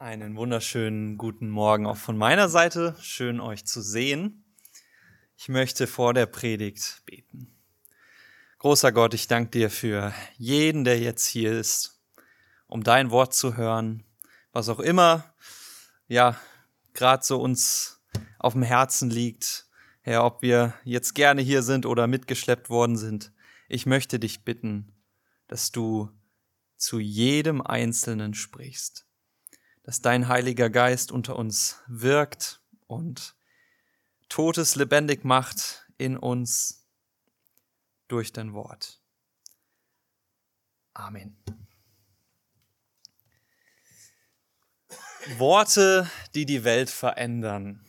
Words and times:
Einen 0.00 0.36
wunderschönen 0.36 1.18
guten 1.18 1.48
Morgen 1.48 1.84
auch 1.84 1.96
von 1.96 2.16
meiner 2.16 2.48
Seite. 2.48 2.94
Schön 3.00 3.40
euch 3.40 3.64
zu 3.64 3.82
sehen. 3.82 4.44
Ich 5.36 5.48
möchte 5.48 5.88
vor 5.88 6.14
der 6.14 6.26
Predigt 6.26 7.02
beten. 7.04 7.58
Großer 8.58 8.92
Gott, 8.92 9.12
ich 9.12 9.26
danke 9.26 9.50
dir 9.50 9.70
für 9.70 10.14
jeden, 10.36 10.84
der 10.84 11.00
jetzt 11.00 11.26
hier 11.26 11.50
ist, 11.50 12.00
um 12.68 12.84
dein 12.84 13.10
Wort 13.10 13.34
zu 13.34 13.56
hören, 13.56 14.04
was 14.52 14.68
auch 14.68 14.78
immer, 14.78 15.34
ja, 16.06 16.38
gerade 16.94 17.24
so 17.24 17.40
uns 17.40 18.00
auf 18.38 18.52
dem 18.52 18.62
Herzen 18.62 19.10
liegt. 19.10 19.66
Herr, 20.02 20.24
ob 20.24 20.42
wir 20.42 20.74
jetzt 20.84 21.16
gerne 21.16 21.42
hier 21.42 21.64
sind 21.64 21.86
oder 21.86 22.06
mitgeschleppt 22.06 22.70
worden 22.70 22.96
sind. 22.96 23.32
Ich 23.68 23.84
möchte 23.84 24.20
dich 24.20 24.44
bitten, 24.44 24.92
dass 25.48 25.72
du 25.72 26.08
zu 26.76 27.00
jedem 27.00 27.60
Einzelnen 27.60 28.34
sprichst 28.34 29.07
dass 29.88 30.02
dein 30.02 30.28
Heiliger 30.28 30.68
Geist 30.68 31.10
unter 31.10 31.36
uns 31.36 31.80
wirkt 31.86 32.60
und 32.88 33.34
Totes 34.28 34.76
lebendig 34.76 35.24
macht 35.24 35.86
in 35.96 36.18
uns 36.18 36.86
durch 38.06 38.30
dein 38.30 38.52
Wort. 38.52 39.00
Amen. 40.92 41.42
Worte, 45.38 46.10
die 46.34 46.44
die 46.44 46.64
Welt 46.64 46.90
verändern. 46.90 47.82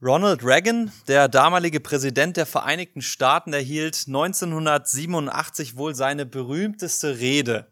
Ronald 0.00 0.42
Reagan, 0.42 0.90
der 1.08 1.28
damalige 1.28 1.78
Präsident 1.78 2.38
der 2.38 2.46
Vereinigten 2.46 3.02
Staaten, 3.02 3.52
erhielt 3.52 4.04
1987 4.06 5.76
wohl 5.76 5.94
seine 5.94 6.24
berühmteste 6.24 7.18
Rede 7.18 7.71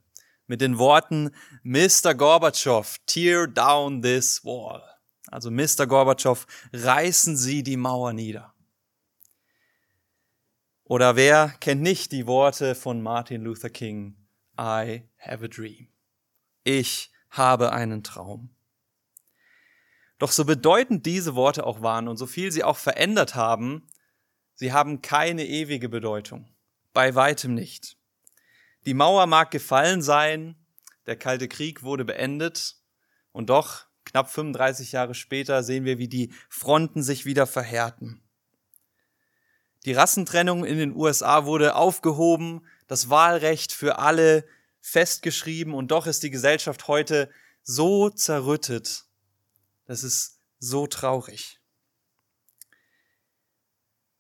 mit 0.50 0.60
den 0.60 0.78
Worten 0.78 1.30
Mr. 1.62 2.12
Gorbatschow, 2.12 2.96
tear 3.06 3.46
down 3.46 4.02
this 4.02 4.45
wall. 4.45 4.82
Also 5.28 5.48
Mr. 5.48 5.86
Gorbatschow, 5.86 6.45
reißen 6.73 7.37
Sie 7.37 7.62
die 7.62 7.76
Mauer 7.76 8.12
nieder. 8.12 8.52
Oder 10.82 11.15
wer 11.15 11.51
kennt 11.60 11.82
nicht 11.82 12.10
die 12.10 12.26
Worte 12.26 12.74
von 12.74 13.01
Martin 13.01 13.43
Luther 13.43 13.71
King? 13.71 14.16
I 14.59 15.09
have 15.18 15.45
a 15.45 15.48
dream. 15.48 15.87
Ich 16.65 17.12
habe 17.30 17.73
einen 17.73 18.02
Traum. 18.02 18.51
Doch 20.18 20.32
so 20.32 20.45
bedeutend 20.45 21.06
diese 21.06 21.37
Worte 21.37 21.65
auch 21.65 21.80
waren 21.80 22.09
und 22.09 22.16
so 22.16 22.26
viel 22.26 22.51
sie 22.51 22.65
auch 22.65 22.76
verändert 22.76 23.37
haben, 23.37 23.87
sie 24.54 24.73
haben 24.73 25.01
keine 25.01 25.46
ewige 25.46 25.88
Bedeutung. 25.88 26.52
Bei 26.93 27.15
weitem 27.15 27.54
nicht. 27.54 27.99
Die 28.86 28.95
Mauer 28.95 29.26
mag 29.26 29.50
gefallen 29.50 30.02
sein, 30.02 30.56
der 31.06 31.16
Kalte 31.16 31.48
Krieg 31.48 31.82
wurde 31.82 32.04
beendet 32.04 32.76
und 33.32 33.50
doch 33.50 33.84
knapp 34.04 34.30
35 34.30 34.92
Jahre 34.92 35.14
später 35.14 35.62
sehen 35.62 35.84
wir, 35.84 35.98
wie 35.98 36.09
die 36.09 36.32
Fronten 36.48 37.02
sich 37.02 37.26
wieder 37.26 37.46
verhärten. 37.46 38.22
Die 39.84 39.92
Rassentrennung 39.92 40.64
in 40.64 40.78
den 40.78 40.95
USA 40.95 41.46
wurde 41.46 41.74
aufgehoben, 41.74 42.66
das 42.87 43.09
Wahlrecht 43.09 43.72
für 43.72 43.98
alle 43.98 44.46
festgeschrieben 44.80 45.74
und 45.74 45.90
doch 45.90 46.06
ist 46.06 46.22
die 46.22 46.30
Gesellschaft 46.30 46.88
heute 46.88 47.30
so 47.62 48.10
zerrüttet. 48.10 49.04
Das 49.84 50.04
ist 50.04 50.40
so 50.59 50.87
traurig. 50.87 51.60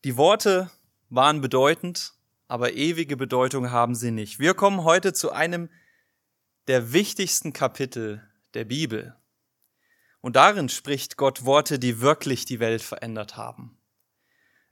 Die 0.04 0.16
Worte 0.16 0.70
waren 1.10 1.40
bedeutend, 1.40 2.14
aber 2.50 2.72
ewige 2.72 3.16
Bedeutung 3.16 3.70
haben 3.70 3.94
sie 3.94 4.10
nicht. 4.10 4.40
Wir 4.40 4.54
kommen 4.54 4.82
heute 4.82 5.12
zu 5.12 5.30
einem 5.30 5.70
der 6.66 6.92
wichtigsten 6.92 7.52
Kapitel 7.52 8.28
der 8.54 8.64
Bibel. 8.64 9.14
Und 10.20 10.34
darin 10.34 10.68
spricht 10.68 11.16
Gott 11.16 11.44
Worte, 11.44 11.78
die 11.78 12.00
wirklich 12.00 12.46
die 12.46 12.58
Welt 12.58 12.82
verändert 12.82 13.36
haben. 13.36 13.78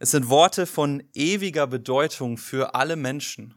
Es 0.00 0.10
sind 0.10 0.28
Worte 0.28 0.66
von 0.66 1.08
ewiger 1.14 1.68
Bedeutung 1.68 2.36
für 2.36 2.74
alle 2.74 2.96
Menschen. 2.96 3.54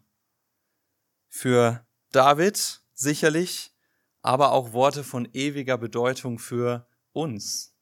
Für 1.27 1.83
David 2.11 2.81
sicherlich, 2.93 3.73
aber 4.21 4.51
auch 4.51 4.71
Worte 4.71 5.03
von 5.03 5.27
ewiger 5.33 5.79
Bedeutung 5.79 6.37
für 6.37 6.87
uns. 7.11 7.73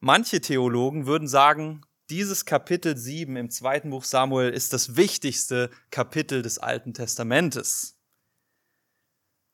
Manche 0.00 0.40
Theologen 0.40 1.06
würden 1.06 1.28
sagen, 1.28 1.82
dieses 2.10 2.44
Kapitel 2.44 2.96
7 2.96 3.36
im 3.36 3.50
zweiten 3.50 3.90
Buch 3.90 4.04
Samuel 4.04 4.50
ist 4.50 4.72
das 4.72 4.96
wichtigste 4.96 5.70
Kapitel 5.90 6.42
des 6.42 6.58
Alten 6.58 6.92
Testamentes. 6.92 7.96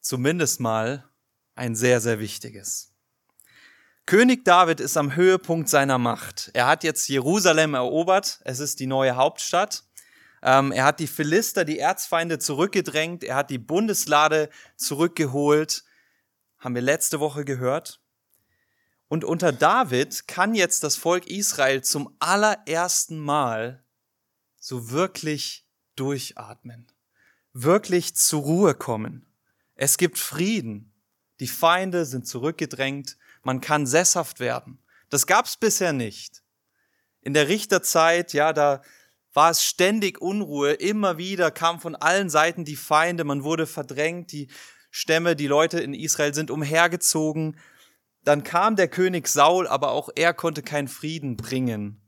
Zumindest 0.01 0.61
mal 0.61 1.09
ein 1.55 1.77
sehr, 1.77 2.01
sehr 2.01 2.19
wichtiges. 2.19 2.95
König 4.07 4.45
David 4.45 4.81
ist 4.81 4.97
am 4.97 5.17
Höhepunkt 5.17 5.69
seiner 5.69 5.99
Macht. 5.99 6.51
Er 6.55 6.67
hat 6.67 6.85
jetzt 6.85 7.09
Jerusalem 7.09 7.75
erobert. 7.75 8.41
Es 8.45 8.61
ist 8.61 8.81
die 8.81 8.87
neue 8.87 9.17
Hauptstadt. 9.17 9.85
Ähm, 10.43 10.73
er 10.73 10.85
hat 10.85 11.01
die 11.01 11.09
Philister, 11.09 11.65
die 11.65 11.79
Erzfeinde 11.79 12.39
zurückgedrängt. 12.39 13.25
Er 13.25 13.35
hat 13.35 13.51
die 13.51 13.59
Bundeslade 13.59 14.49
zurückgeholt. 14.77 15.85
Haben 16.59 16.75
wir 16.75 16.83
letzte 16.83 17.21
Woche 17.21 17.45
gehört. 17.45 18.01
Und 19.09 19.25
unter 19.25 19.53
David 19.53 20.27
kann 20.27 20.55
jetzt 20.55 20.83
das 20.83 20.97
Volk 20.97 21.27
Israel 21.29 21.83
zum 21.83 22.15
allerersten 22.19 23.19
Mal 23.19 23.85
so 24.59 24.91
wirklich 24.91 25.67
durchatmen, 25.95 26.91
wirklich 27.53 28.17
zur 28.17 28.43
Ruhe 28.43 28.75
kommen. 28.75 29.27
Es 29.75 29.97
gibt 29.97 30.19
Frieden. 30.19 30.93
Die 31.39 31.47
Feinde 31.47 32.05
sind 32.05 32.27
zurückgedrängt. 32.27 33.17
Man 33.43 33.61
kann 33.61 33.87
sesshaft 33.87 34.41
werden. 34.41 34.79
Das 35.09 35.27
gab's 35.27 35.57
bisher 35.57 35.93
nicht. 35.93 36.43
In 37.21 37.35
der 37.35 37.49
Richterzeit, 37.49 38.33
ja, 38.33 38.53
da 38.53 38.83
war 39.33 39.51
es 39.51 39.63
ständig 39.63 40.21
Unruhe. 40.21 40.73
Immer 40.73 41.19
wieder 41.19 41.51
kamen 41.51 41.79
von 41.79 41.95
allen 41.95 42.31
Seiten 42.31 42.65
die 42.65 42.77
Feinde. 42.77 43.23
Man 43.23 43.45
wurde 43.45 43.67
verdrängt. 43.67 44.33
Die 44.33 44.49
Stämme, 44.91 45.37
die 45.37 45.47
Leute 45.47 45.79
in 45.79 45.93
Israel 45.93 46.35
sind 46.35 46.51
umhergezogen. 46.51 47.59
Dann 48.27 48.43
kam 48.43 48.75
der 48.75 48.89
König 48.89 49.29
Saul, 49.29 49.69
aber 49.69 49.93
auch 49.93 50.09
er 50.17 50.35
konnte 50.35 50.65
keinen 50.65 50.89
Frieden 50.89 51.37
bringen. 51.37 52.01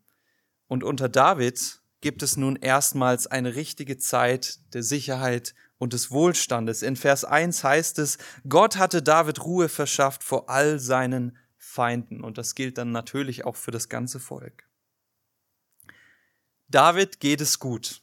Und 0.66 0.82
unter 0.82 1.08
David 1.08 1.80
gibt 2.00 2.24
es 2.24 2.36
nun 2.36 2.56
erstmals 2.56 3.28
eine 3.28 3.54
richtige 3.54 3.98
Zeit 3.98 4.58
der 4.74 4.82
Sicherheit 4.82 5.54
und 5.78 5.92
des 5.92 6.10
Wohlstandes. 6.10 6.82
In 6.82 6.96
Vers 6.96 7.24
1 7.24 7.62
heißt 7.62 8.00
es, 8.00 8.18
Gott 8.48 8.78
hatte 8.78 9.00
David 9.00 9.44
Ruhe 9.44 9.68
verschafft 9.68 10.24
vor 10.24 10.50
all 10.50 10.80
seinen 10.80 11.36
Feinden. 11.56 12.24
Und 12.24 12.36
das 12.36 12.56
gilt 12.56 12.78
dann 12.78 12.90
natürlich 12.90 13.44
auch 13.44 13.54
für 13.54 13.70
das 13.70 13.88
ganze 13.88 14.18
Volk. 14.18 14.68
David 16.66 17.20
geht 17.20 17.40
es 17.40 17.60
gut. 17.60 18.02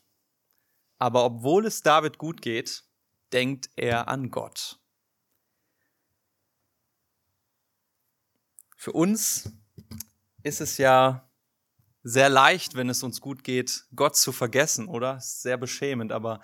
Aber 0.99 1.25
obwohl 1.25 1.65
es 1.65 1.81
David 1.81 2.17
gut 2.17 2.41
geht, 2.41 2.85
denkt 3.33 3.69
er 3.75 4.07
an 4.07 4.31
Gott. 4.31 4.79
Für 8.85 8.91
uns 8.91 9.50
ist 10.44 10.62
es 10.62 10.78
ja 10.78 11.28
sehr 12.03 12.29
leicht, 12.29 12.75
wenn 12.75 12.88
es 12.88 13.01
uns 13.01 13.19
gut 13.19 13.44
geht, 13.44 13.85
Gott 13.96 14.16
zu 14.16 14.31
vergessen, 14.31 14.88
oder? 14.88 15.19
Sehr 15.19 15.57
beschämend, 15.57 16.12
aber 16.12 16.40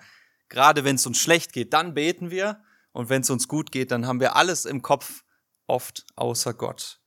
gerade 0.48 0.82
wenn 0.82 0.96
es 0.96 1.06
uns 1.06 1.18
schlecht 1.18 1.52
geht, 1.52 1.72
dann 1.72 1.94
beten 1.94 2.32
wir 2.32 2.60
und 2.90 3.10
wenn 3.10 3.22
es 3.22 3.30
uns 3.30 3.46
gut 3.46 3.70
geht, 3.70 3.92
dann 3.92 4.08
haben 4.08 4.18
wir 4.18 4.34
alles 4.34 4.64
im 4.64 4.82
Kopf, 4.82 5.22
oft 5.68 6.04
außer 6.16 6.52
Gott. 6.52 6.98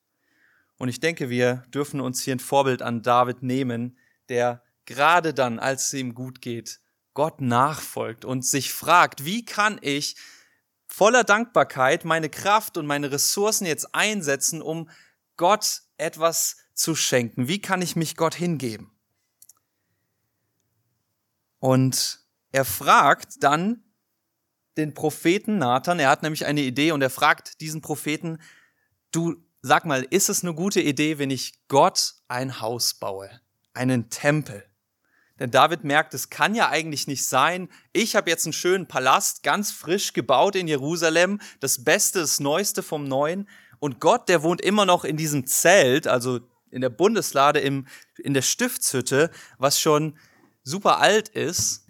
Und 0.77 0.87
ich 0.87 1.01
denke, 1.01 1.29
wir 1.29 1.65
dürfen 1.67 1.99
uns 1.99 2.21
hier 2.21 2.37
ein 2.37 2.39
Vorbild 2.39 2.81
an 2.81 3.01
David 3.01 3.43
nehmen, 3.43 3.97
der 4.29 4.63
gerade 4.85 5.33
dann, 5.33 5.59
als 5.59 5.87
es 5.87 5.95
ihm 5.95 6.15
gut 6.15 6.39
geht, 6.41 6.79
Gott 7.13 7.41
nachfolgt 7.41 8.23
und 8.23 8.45
sich 8.45 8.71
fragt, 8.71 9.25
wie 9.25 9.43
kann 9.43 9.79
ich 9.81 10.15
voller 10.87 11.25
Dankbarkeit 11.25 12.05
meine 12.05 12.29
Kraft 12.29 12.77
und 12.77 12.85
meine 12.85 13.11
Ressourcen 13.11 13.65
jetzt 13.65 13.93
einsetzen, 13.93 14.61
um 14.61 14.89
Gott 15.37 15.81
etwas 15.97 16.57
zu 16.73 16.95
schenken? 16.95 17.47
Wie 17.47 17.61
kann 17.61 17.81
ich 17.81 17.95
mich 17.95 18.15
Gott 18.15 18.35
hingeben? 18.35 18.91
Und 21.59 22.19
er 22.51 22.65
fragt 22.65 23.43
dann 23.43 23.83
den 24.77 24.93
Propheten 24.93 25.57
Nathan, 25.57 25.99
er 25.99 26.09
hat 26.09 26.21
nämlich 26.21 26.45
eine 26.45 26.61
Idee 26.61 26.91
und 26.91 27.01
er 27.01 27.09
fragt 27.09 27.61
diesen 27.61 27.81
Propheten, 27.81 28.39
du 29.11 29.35
sag 29.61 29.85
mal, 29.85 30.05
ist 30.09 30.29
es 30.29 30.43
eine 30.43 30.53
gute 30.53 30.81
Idee, 30.81 31.17
wenn 31.17 31.31
ich 31.31 31.67
Gott 31.67 32.15
ein 32.27 32.61
Haus 32.61 32.93
baue, 32.93 33.41
einen 33.73 34.09
Tempel? 34.09 34.63
Denn 35.39 35.51
David 35.51 35.83
merkt, 35.83 36.13
es 36.13 36.29
kann 36.29 36.55
ja 36.55 36.69
eigentlich 36.69 37.07
nicht 37.07 37.25
sein, 37.25 37.67
ich 37.91 38.15
habe 38.15 38.29
jetzt 38.29 38.45
einen 38.45 38.53
schönen 38.53 38.87
Palast, 38.87 39.43
ganz 39.43 39.71
frisch 39.71 40.13
gebaut 40.13 40.55
in 40.55 40.67
Jerusalem, 40.67 41.41
das 41.59 41.83
Beste, 41.83 42.19
das 42.19 42.39
Neueste 42.39 42.83
vom 42.83 43.05
Neuen, 43.05 43.49
und 43.85 43.99
Gott, 43.99 44.29
der 44.29 44.41
wohnt 44.41 44.61
immer 44.61 44.87
noch 44.87 45.03
in 45.03 45.15
diesem 45.15 45.45
Zelt, 45.45 46.07
also 46.07 46.39
in 46.71 46.81
der 46.81 46.89
Bundeslade, 46.89 47.59
im, 47.59 47.85
in 48.17 48.33
der 48.33 48.41
Stiftshütte, 48.41 49.29
was 49.59 49.79
schon 49.79 50.17
super 50.63 50.97
alt 50.97 51.29
ist. 51.29 51.85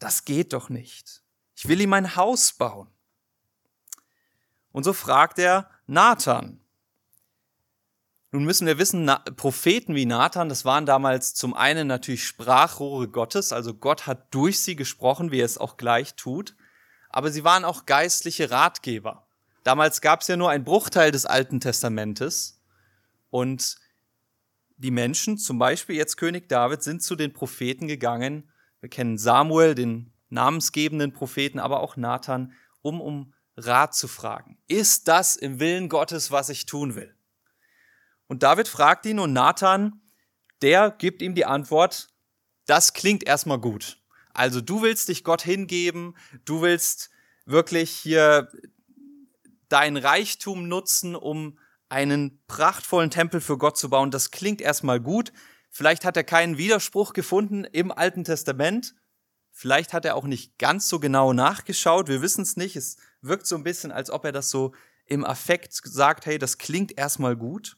Das 0.00 0.24
geht 0.24 0.52
doch 0.52 0.68
nicht. 0.68 1.22
Ich 1.54 1.68
will 1.68 1.80
ihm 1.80 1.92
ein 1.92 2.16
Haus 2.16 2.54
bauen. 2.54 2.88
Und 4.72 4.82
so 4.82 4.92
fragt 4.92 5.38
er 5.38 5.70
Nathan. 5.86 6.60
Nun 8.32 8.42
müssen 8.42 8.66
wir 8.66 8.78
wissen, 8.78 9.04
Na 9.04 9.18
Propheten 9.36 9.94
wie 9.94 10.06
Nathan, 10.06 10.48
das 10.48 10.64
waren 10.64 10.86
damals 10.86 11.34
zum 11.34 11.54
einen 11.54 11.86
natürlich 11.86 12.26
Sprachrohre 12.26 13.06
Gottes, 13.06 13.52
also 13.52 13.74
Gott 13.74 14.08
hat 14.08 14.34
durch 14.34 14.58
sie 14.58 14.74
gesprochen, 14.74 15.30
wie 15.30 15.38
er 15.38 15.46
es 15.46 15.56
auch 15.56 15.76
gleich 15.76 16.16
tut, 16.16 16.56
aber 17.10 17.30
sie 17.30 17.44
waren 17.44 17.64
auch 17.64 17.86
geistliche 17.86 18.50
Ratgeber. 18.50 19.29
Damals 19.62 20.00
gab 20.00 20.22
es 20.22 20.28
ja 20.28 20.36
nur 20.36 20.50
einen 20.50 20.64
Bruchteil 20.64 21.10
des 21.10 21.26
Alten 21.26 21.60
Testamentes 21.60 22.60
und 23.30 23.76
die 24.76 24.90
Menschen, 24.90 25.36
zum 25.36 25.58
Beispiel 25.58 25.96
jetzt 25.96 26.16
König 26.16 26.48
David, 26.48 26.82
sind 26.82 27.02
zu 27.02 27.14
den 27.14 27.34
Propheten 27.34 27.86
gegangen. 27.86 28.50
Wir 28.80 28.88
kennen 28.88 29.18
Samuel, 29.18 29.74
den 29.74 30.12
namensgebenden 30.30 31.12
Propheten, 31.12 31.58
aber 31.58 31.80
auch 31.80 31.96
Nathan, 31.96 32.54
um 32.80 33.00
um 33.00 33.34
Rat 33.56 33.94
zu 33.94 34.08
fragen. 34.08 34.56
Ist 34.68 35.08
das 35.08 35.36
im 35.36 35.60
Willen 35.60 35.90
Gottes, 35.90 36.30
was 36.30 36.48
ich 36.48 36.64
tun 36.64 36.94
will? 36.94 37.14
Und 38.26 38.42
David 38.42 38.68
fragt 38.68 39.04
ihn 39.04 39.18
und 39.18 39.32
Nathan, 39.32 40.00
der 40.62 40.90
gibt 40.90 41.20
ihm 41.20 41.34
die 41.34 41.44
Antwort, 41.44 42.08
das 42.66 42.92
klingt 42.92 43.24
erstmal 43.24 43.58
gut. 43.58 43.98
Also 44.32 44.60
du 44.60 44.82
willst 44.82 45.08
dich 45.08 45.24
Gott 45.24 45.42
hingeben, 45.42 46.16
du 46.44 46.62
willst 46.62 47.10
wirklich 47.44 47.90
hier 47.90 48.48
dein 49.70 49.96
Reichtum 49.96 50.68
nutzen, 50.68 51.16
um 51.16 51.58
einen 51.88 52.42
prachtvollen 52.46 53.10
Tempel 53.10 53.40
für 53.40 53.58
Gott 53.58 53.76
zu 53.78 53.90
bauen. 53.90 54.10
Das 54.10 54.30
klingt 54.30 54.60
erstmal 54.60 55.00
gut. 55.00 55.32
Vielleicht 55.70 56.04
hat 56.04 56.16
er 56.16 56.24
keinen 56.24 56.58
Widerspruch 56.58 57.12
gefunden 57.12 57.64
im 57.64 57.90
Alten 57.90 58.24
Testament. 58.24 58.94
Vielleicht 59.52 59.92
hat 59.92 60.04
er 60.04 60.16
auch 60.16 60.24
nicht 60.24 60.58
ganz 60.58 60.88
so 60.88 61.00
genau 61.00 61.32
nachgeschaut. 61.32 62.08
Wir 62.08 62.22
wissen 62.22 62.42
es 62.42 62.56
nicht. 62.56 62.76
Es 62.76 62.96
wirkt 63.20 63.46
so 63.46 63.56
ein 63.56 63.64
bisschen, 63.64 63.92
als 63.92 64.10
ob 64.10 64.24
er 64.24 64.32
das 64.32 64.50
so 64.50 64.72
im 65.06 65.24
Affekt 65.24 65.72
sagt, 65.72 66.26
hey, 66.26 66.38
das 66.38 66.58
klingt 66.58 66.96
erstmal 66.96 67.36
gut. 67.36 67.76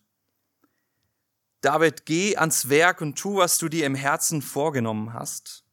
David, 1.62 2.06
geh 2.06 2.36
ans 2.36 2.68
Werk 2.68 3.00
und 3.00 3.18
tu, 3.18 3.36
was 3.36 3.58
du 3.58 3.68
dir 3.68 3.86
im 3.86 3.94
Herzen 3.94 4.42
vorgenommen 4.42 5.14
hast. 5.14 5.64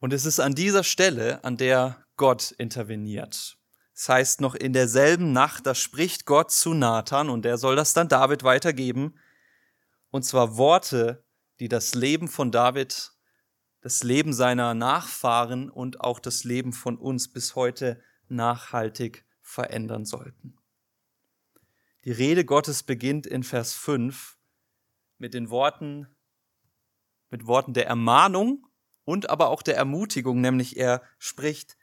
Und 0.00 0.12
es 0.12 0.26
ist 0.26 0.40
an 0.40 0.54
dieser 0.54 0.84
Stelle, 0.84 1.44
an 1.44 1.56
der 1.56 2.04
Gott 2.16 2.50
interveniert. 2.58 3.56
Das 4.02 4.08
heißt, 4.08 4.40
noch 4.40 4.56
in 4.56 4.72
derselben 4.72 5.30
Nacht, 5.30 5.64
da 5.64 5.76
spricht 5.76 6.26
Gott 6.26 6.50
zu 6.50 6.74
Nathan 6.74 7.30
und 7.30 7.44
der 7.44 7.56
soll 7.56 7.76
das 7.76 7.94
dann 7.94 8.08
David 8.08 8.42
weitergeben. 8.42 9.14
Und 10.10 10.24
zwar 10.24 10.56
Worte, 10.56 11.22
die 11.60 11.68
das 11.68 11.94
Leben 11.94 12.26
von 12.26 12.50
David, 12.50 13.12
das 13.80 14.02
Leben 14.02 14.32
seiner 14.32 14.74
Nachfahren 14.74 15.70
und 15.70 16.00
auch 16.00 16.18
das 16.18 16.42
Leben 16.42 16.72
von 16.72 16.96
uns 16.96 17.32
bis 17.32 17.54
heute 17.54 18.02
nachhaltig 18.26 19.24
verändern 19.40 20.04
sollten. 20.04 20.56
Die 22.04 22.10
Rede 22.10 22.44
Gottes 22.44 22.82
beginnt 22.82 23.24
in 23.24 23.44
Vers 23.44 23.72
5 23.72 24.36
mit 25.18 25.32
den 25.32 25.48
Worten, 25.48 26.08
mit 27.30 27.46
Worten 27.46 27.72
der 27.72 27.86
Ermahnung 27.86 28.66
und 29.04 29.30
aber 29.30 29.50
auch 29.50 29.62
der 29.62 29.76
Ermutigung, 29.76 30.40
nämlich 30.40 30.76
er 30.76 31.02
spricht 31.20 31.76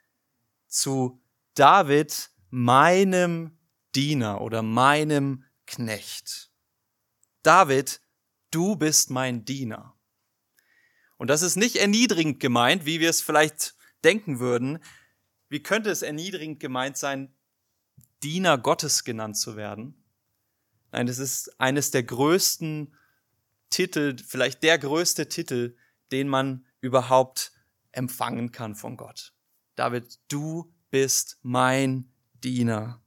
zu 0.66 1.22
David, 1.54 2.30
meinem 2.50 3.58
Diener 3.94 4.40
oder 4.40 4.62
meinem 4.62 5.44
Knecht. 5.66 6.50
David, 7.42 8.00
du 8.50 8.76
bist 8.76 9.10
mein 9.10 9.44
Diener. 9.44 9.96
Und 11.16 11.28
das 11.28 11.42
ist 11.42 11.56
nicht 11.56 11.76
erniedrigend 11.76 12.40
gemeint, 12.40 12.86
wie 12.86 13.00
wir 13.00 13.10
es 13.10 13.20
vielleicht 13.20 13.74
denken 14.04 14.40
würden. 14.40 14.78
Wie 15.48 15.62
könnte 15.62 15.90
es 15.90 16.02
erniedrigend 16.02 16.60
gemeint 16.60 16.96
sein, 16.96 17.34
Diener 18.22 18.58
Gottes 18.58 19.04
genannt 19.04 19.36
zu 19.36 19.56
werden? 19.56 20.02
Nein, 20.92 21.08
es 21.08 21.18
ist 21.18 21.60
eines 21.60 21.90
der 21.90 22.02
größten 22.02 22.94
Titel, 23.70 24.16
vielleicht 24.18 24.62
der 24.62 24.78
größte 24.78 25.28
Titel, 25.28 25.76
den 26.10 26.28
man 26.28 26.66
überhaupt 26.80 27.52
empfangen 27.92 28.52
kann 28.52 28.74
von 28.74 28.96
Gott. 28.96 29.32
David, 29.76 30.18
du 30.28 30.72
bist 30.90 31.38
mein 31.42 32.12
Diener. 32.34 33.00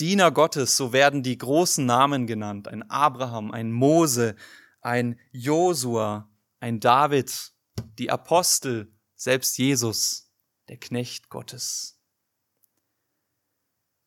Diener 0.00 0.30
Gottes, 0.30 0.76
so 0.76 0.92
werden 0.92 1.22
die 1.22 1.36
großen 1.36 1.84
Namen 1.84 2.26
genannt. 2.26 2.68
Ein 2.68 2.88
Abraham, 2.90 3.50
ein 3.50 3.70
Mose, 3.70 4.34
ein 4.80 5.18
Josua, 5.30 6.30
ein 6.58 6.80
David, 6.80 7.52
die 7.98 8.10
Apostel, 8.10 8.90
selbst 9.14 9.58
Jesus, 9.58 10.32
der 10.68 10.78
Knecht 10.78 11.28
Gottes. 11.28 12.00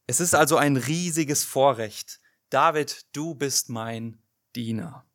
Es 0.07 0.19
ist 0.19 0.33
also 0.33 0.57
ein 0.57 0.77
riesiges 0.77 1.43
Vorrecht. 1.43 2.19
David, 2.49 3.05
du 3.13 3.35
bist 3.35 3.69
mein 3.69 4.21
Diener. 4.55 5.05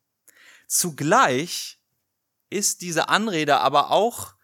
Zugleich 0.67 1.81
ist 2.49 2.81
diese 2.81 3.09
Anrede 3.09 3.59
aber 3.59 3.91
auch 3.91 4.35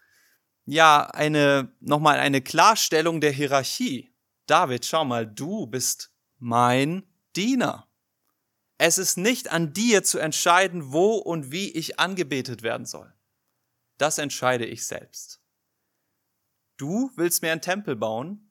ja 0.65 1.05
eine 1.07 1.73
nochmal 1.79 2.19
eine 2.19 2.41
Klarstellung 2.41 3.21
der 3.21 3.31
Hierarchie. 3.31 4.13
David, 4.45 4.85
schau 4.85 5.05
mal, 5.05 5.25
du 5.25 5.67
bist 5.67 6.11
mein 6.37 7.03
Diener. 7.35 7.87
Es 8.77 8.97
ist 8.97 9.17
nicht 9.17 9.51
an 9.51 9.73
dir 9.73 10.03
zu 10.03 10.19
entscheiden, 10.19 10.91
wo 10.91 11.15
und 11.15 11.51
wie 11.51 11.71
ich 11.71 11.99
angebetet 11.99 12.61
werden 12.61 12.85
soll. 12.85 13.13
Das 13.97 14.17
entscheide 14.17 14.65
ich 14.65 14.85
selbst. 14.85 15.41
Du 16.77 17.09
willst 17.15 17.41
mir 17.41 17.53
einen 17.53 17.61
Tempel 17.61 17.95
bauen, 17.95 18.45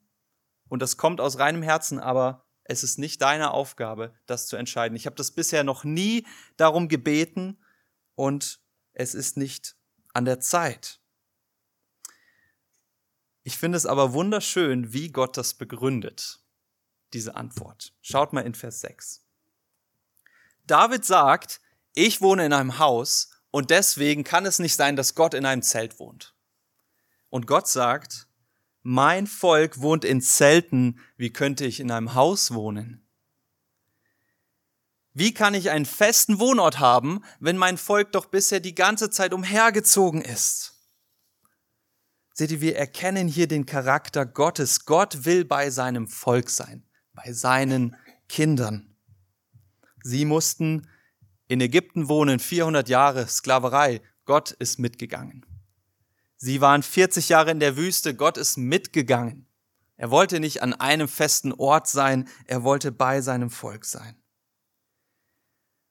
und 0.69 0.81
das 0.81 0.97
kommt 0.97 1.21
aus 1.21 1.39
reinem 1.39 1.63
Herzen, 1.63 2.01
aber 2.01 2.49
es 2.65 2.83
ist 2.83 2.99
nicht 2.99 3.21
deine 3.23 3.53
Aufgabe, 3.53 4.15
das 4.27 4.47
zu 4.47 4.57
entscheiden. 4.57 4.97
Ich 4.97 5.07
habe 5.07 5.17
das 5.17 5.33
bisher 5.33 5.65
noch 5.65 5.85
nie 5.85 6.27
darum 6.57 6.89
gebeten 6.89 7.63
und 8.15 8.61
es 8.93 9.15
ist 9.15 9.37
nicht 9.37 9.77
an 10.15 10.25
der 10.25 10.41
Zeit. 10.41 11.01
Ich 13.45 13.59
finde 13.59 13.77
es 13.77 13.85
aber 13.85 14.15
wunderschön, 14.15 14.95
wie 14.95 15.11
Gott 15.11 15.37
das 15.37 15.53
begründet, 15.53 16.41
diese 17.13 17.37
Antwort. 17.37 17.93
Schaut 18.01 18.33
mal 18.33 18.41
in 18.41 18.55
Vers 18.55 18.81
6. 18.81 19.23
David 20.67 21.05
sagt, 21.05 21.61
ich 21.93 22.23
wohne 22.23 22.47
in 22.47 22.55
einem 22.55 22.79
Haus 22.79 23.31
und 23.51 23.69
deswegen 23.69 24.25
kann 24.25 24.47
es 24.47 24.59
nicht 24.59 24.75
sein, 24.75 24.97
dass 24.97 25.15
Gott 25.15 25.35
in 25.35 25.45
einem 25.45 25.61
Zelt 25.61 25.99
wohnt. 25.99 26.35
Und 27.29 27.47
Gott 27.47 27.69
sagt, 27.69 28.29
mein 28.83 29.27
Volk 29.27 29.81
wohnt 29.81 30.07
in 30.07 30.23
Zelten, 30.23 30.99
wie 31.19 31.33
könnte 31.33 31.67
ich 31.67 31.81
in 31.81 31.91
einem 31.91 32.15
Haus 32.15 32.55
wohnen? 32.55 33.07
Wie 35.13 35.35
kann 35.35 35.53
ich 35.53 35.71
einen 35.71 35.87
festen 35.87 36.41
Wohnort 36.41 36.81
haben, 36.81 37.23
wenn 37.41 37.59
mein 37.59 37.77
Volk 37.77 38.13
doch 38.13 38.27
bisher 38.27 38.61
die 38.61 38.75
ganze 38.75 39.11
Zeit 39.11 39.35
umhergezogen 39.35 40.23
ist? 40.23 40.74
Seht 42.37 42.51
ihr, 42.51 42.61
wir 42.61 42.77
erkennen 42.77 43.29
hier 43.29 43.47
den 43.47 43.65
Charakter 43.65 44.27
Gottes. 44.27 44.87
Gott 44.87 45.25
will 45.25 45.45
bei 45.45 45.71
seinem 45.71 46.09
Volk 46.09 46.51
sein, 46.51 46.85
bei 47.13 47.33
seinen 47.33 47.97
Kindern. 48.29 48.97
Sie 50.03 50.25
mussten 50.25 50.89
in 51.47 51.61
Ägypten 51.61 52.09
wohnen, 52.09 52.41
400 52.41 52.89
Jahre 52.89 53.29
Sklaverei. 53.29 54.03
Gott 54.25 54.51
ist 54.51 54.81
mitgegangen. 54.81 55.47
Sie 56.37 56.61
waren 56.61 56.83
40 56.83 57.29
Jahre 57.29 57.53
in 57.53 57.61
der 57.61 57.77
Wüste, 57.77 58.17
Gott 58.17 58.37
ist 58.37 58.57
mitgegangen. 58.57 59.47
Er 59.97 60.11
wollte 60.11 60.41
nicht 60.41 60.61
an 60.61 60.75
einem 60.75 61.07
festen 61.07 61.53
Ort 61.53 61.87
sein, 61.87 62.29
er 62.47 62.65
wollte 62.65 62.91
bei 62.91 63.21
seinem 63.21 63.49
Volk 63.49 63.85
sein. 63.85 64.21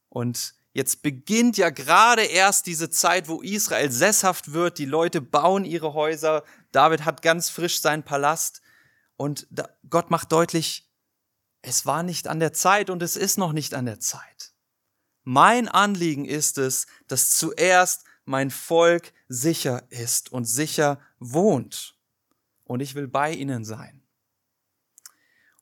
Und 0.10 0.56
jetzt 0.74 1.02
beginnt 1.02 1.58
ja 1.58 1.70
gerade 1.70 2.24
erst 2.24 2.66
diese 2.66 2.90
Zeit, 2.90 3.28
wo 3.28 3.42
Israel 3.42 3.92
sesshaft 3.92 4.54
wird, 4.54 4.78
die 4.78 4.86
Leute 4.86 5.22
bauen 5.22 5.66
ihre 5.66 5.94
Häuser, 5.94 6.44
David 6.72 7.06
hat 7.06 7.22
ganz 7.22 7.50
frisch 7.50 7.80
seinen 7.80 8.04
Palast 8.04 8.62
und 9.16 9.48
Gott 9.90 10.12
macht 10.12 10.32
deutlich, 10.32 10.90
es 11.62 11.86
war 11.86 12.04
nicht 12.04 12.28
an 12.28 12.40
der 12.40 12.54
Zeit 12.54 12.90
und 12.90 13.02
es 13.02 13.16
ist 13.16 13.38
noch 13.38 13.54
nicht 13.54 13.74
an 13.74 13.86
der 13.86 14.00
Zeit. 14.00 14.54
Mein 15.24 15.70
Anliegen 15.70 16.26
ist 16.26 16.58
es, 16.58 16.88
dass 17.08 17.38
zuerst 17.38 18.04
mein 18.26 18.52
Volk 18.52 19.14
sicher 19.28 19.84
ist 19.90 20.32
und 20.32 20.46
sicher 20.46 21.00
wohnt. 21.20 21.98
Und 22.66 22.82
ich 22.82 22.96
will 22.96 23.08
bei 23.08 23.32
ihnen 23.32 23.64
sein. 23.64 24.04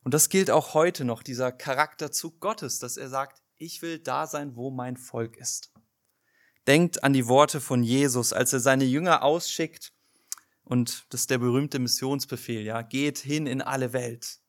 Und 0.02 0.14
das 0.14 0.28
gilt 0.28 0.50
auch 0.50 0.74
heute 0.74 1.04
noch, 1.04 1.22
dieser 1.22 1.52
Charakterzug 1.52 2.40
Gottes, 2.40 2.80
dass 2.80 2.96
er 2.96 3.08
sagt, 3.08 3.41
ich 3.62 3.80
will 3.80 3.98
da 4.00 4.26
sein, 4.26 4.56
wo 4.56 4.70
mein 4.70 4.96
Volk 4.96 5.36
ist. 5.36 5.70
Denkt 6.66 7.04
an 7.04 7.12
die 7.12 7.28
Worte 7.28 7.60
von 7.60 7.82
Jesus, 7.82 8.32
als 8.32 8.52
er 8.52 8.60
seine 8.60 8.84
Jünger 8.84 9.22
ausschickt. 9.22 9.92
Und 10.64 11.06
das 11.10 11.22
ist 11.22 11.30
der 11.30 11.38
berühmte 11.38 11.78
Missionsbefehl, 11.78 12.62
ja. 12.62 12.82
Geht 12.82 13.18
hin 13.18 13.46
in 13.46 13.62
alle 13.62 13.92
Welt. 13.92 14.40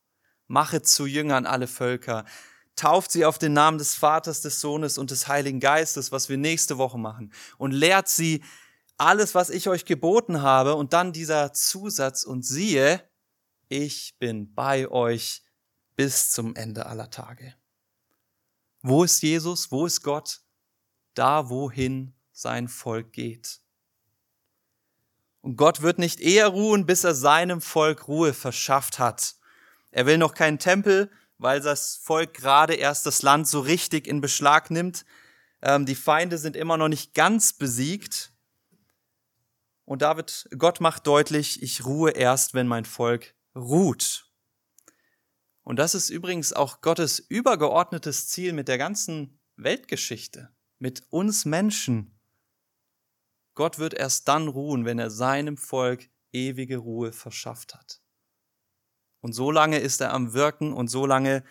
Machet 0.47 0.87
zu 0.87 1.05
Jüngern 1.05 1.45
alle 1.45 1.67
Völker 1.67 2.25
tauft 2.75 3.11
sie 3.11 3.23
auf 3.23 3.37
den 3.37 3.53
Namen 3.53 3.77
des 3.77 3.93
Vaters, 3.93 4.41
des 4.41 4.59
Sohnes 4.59 4.97
und 4.97 5.11
des 5.11 5.27
Heiligen 5.27 5.59
Geistes, 5.59 6.11
was 6.11 6.27
wir 6.27 6.37
nächste 6.37 6.79
Woche 6.79 6.97
machen, 6.97 7.31
und 7.59 7.71
lehrt 7.71 8.07
sie 8.07 8.43
alles, 8.97 9.35
was 9.35 9.51
ich 9.51 9.69
euch 9.69 9.85
geboten 9.85 10.41
habe, 10.41 10.73
und 10.73 10.91
dann 10.93 11.13
dieser 11.13 11.53
Zusatz, 11.53 12.23
und 12.23 12.43
siehe, 12.43 13.07
ich 13.69 14.15
bin 14.17 14.55
bei 14.55 14.89
euch 14.89 15.43
bis 15.95 16.31
zum 16.31 16.55
Ende 16.55 16.87
aller 16.87 17.11
Tage. 17.11 17.53
Wo 18.83 19.05
ist 19.05 19.23
Jesus? 19.23 19.71
Wo 19.71 19.85
ist 19.85 20.03
Gott? 20.03 20.41
Da, 21.13 21.49
wohin 21.49 22.13
sein 22.33 22.67
Volk 22.67 23.13
geht. 23.13 23.61
Und 25.39 25.55
Gott 25.55 25.81
wird 25.81 25.99
nicht 25.99 26.19
eher 26.19 26.49
ruhen, 26.49 26.85
bis 26.85 27.05
er 27.05 27.15
seinem 27.15 27.61
Volk 27.61 28.07
Ruhe 28.09 28.33
verschafft 28.33 28.99
hat. 28.99 29.35
Er 29.91 30.05
will 30.05 30.17
noch 30.17 30.33
keinen 30.33 30.59
Tempel, 30.59 31.09
weil 31.37 31.61
das 31.61 31.95
Volk 31.95 32.33
gerade 32.33 32.73
erst 32.73 33.05
das 33.05 33.21
Land 33.21 33.47
so 33.47 33.61
richtig 33.61 34.05
in 34.05 34.19
Beschlag 34.19 34.69
nimmt. 34.69 35.05
Ähm, 35.61 35.85
die 35.85 35.95
Feinde 35.95 36.37
sind 36.37 36.57
immer 36.57 36.75
noch 36.75 36.89
nicht 36.89 37.13
ganz 37.13 37.53
besiegt. 37.53 38.33
Und 39.85 40.01
David, 40.01 40.49
Gott 40.57 40.81
macht 40.81 41.07
deutlich, 41.07 41.61
ich 41.63 41.85
ruhe 41.85 42.11
erst, 42.11 42.53
wenn 42.53 42.67
mein 42.67 42.85
Volk 42.85 43.33
ruht. 43.55 44.22
Und 45.63 45.77
das 45.77 45.95
ist 45.95 46.09
übrigens 46.09 46.53
auch 46.53 46.81
Gottes 46.81 47.19
übergeordnetes 47.19 48.27
Ziel 48.27 48.53
mit 48.53 48.67
der 48.67 48.77
ganzen 48.77 49.39
Weltgeschichte, 49.55 50.49
mit 50.77 51.03
uns 51.09 51.45
Menschen. 51.45 52.19
Gott 53.55 53.79
wird 53.79 53.93
erst 53.93 54.27
dann 54.27 54.47
ruhen, 54.47 54.85
wenn 54.85 54.99
er 54.99 55.09
seinem 55.09 55.57
Volk 55.57 56.09
ewige 56.31 56.77
Ruhe 56.77 57.13
verschafft 57.13 57.75
hat. 57.75 58.01
Und 59.21 59.33
so 59.33 59.51
lange 59.51 59.79
ist 59.79 60.01
er 60.01 60.11
am 60.11 60.33
Wirken 60.33 60.73
und 60.73 60.89
so 60.89 61.05
lange 61.05 61.43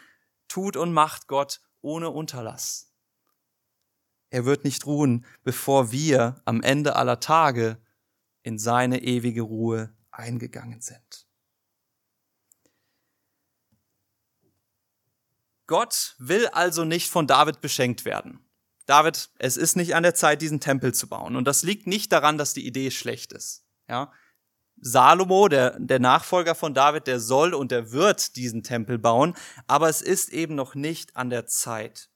tut 0.47 0.77
und 0.77 0.93
macht 0.93 1.27
Gott 1.27 1.63
ohne 1.81 2.11
Unterlass. 2.11 2.93
Er 4.29 4.45
wird 4.45 4.65
nicht 4.65 4.87
ruhen, 4.87 5.25
bevor 5.43 5.93
wir 5.93 6.43
am 6.45 6.63
Ende 6.63 6.97
aller 6.97 7.21
Tage 7.21 7.79
in 8.43 8.59
seine 8.59 9.03
ewige 9.03 9.43
Ruhe 9.43 9.95
eingegangen 10.11 10.81
sind. 10.81 11.27
Gott 15.67 16.17
will 16.19 16.47
also 16.49 16.85
nicht 16.85 17.09
von 17.09 17.27
David 17.27 17.61
beschenkt 17.61 18.05
werden. 18.05 18.45
David, 18.87 19.31
es 19.39 19.57
ist 19.57 19.77
nicht 19.77 19.95
an 19.95 20.03
der 20.03 20.15
Zeit, 20.15 20.43
diesen 20.43 20.61
Tempel 20.61 20.93
zu 20.93 21.09
bauen. 21.09 21.37
Und 21.37 21.45
das 21.45 21.63
liegt 21.63 21.87
nicht 21.87 22.13
daran, 22.13 22.37
dass 22.37 22.53
die 22.53 22.67
Idee 22.67 22.91
schlecht 22.91 23.33
ist. 23.33 23.65
Ja? 23.89 24.13
Salomo, 24.81 25.49
der, 25.49 25.79
der 25.79 26.01
Nachfolger 26.01 26.55
von 26.55 26.75
David, 26.75 27.07
der 27.07 27.21
soll 27.21 27.55
und 27.55 27.71
der 27.71 27.93
wird 27.93 28.35
diesen 28.35 28.65
Tempel 28.65 28.99
bauen, 28.99 29.35
aber 29.69 29.89
es 29.89 30.03
ist 30.03 30.31
eben 30.31 30.57
noch 30.57 30.75
nicht 30.75 31.17
an 31.17 31.31
der 31.31 31.47
Zeit. 31.47 32.11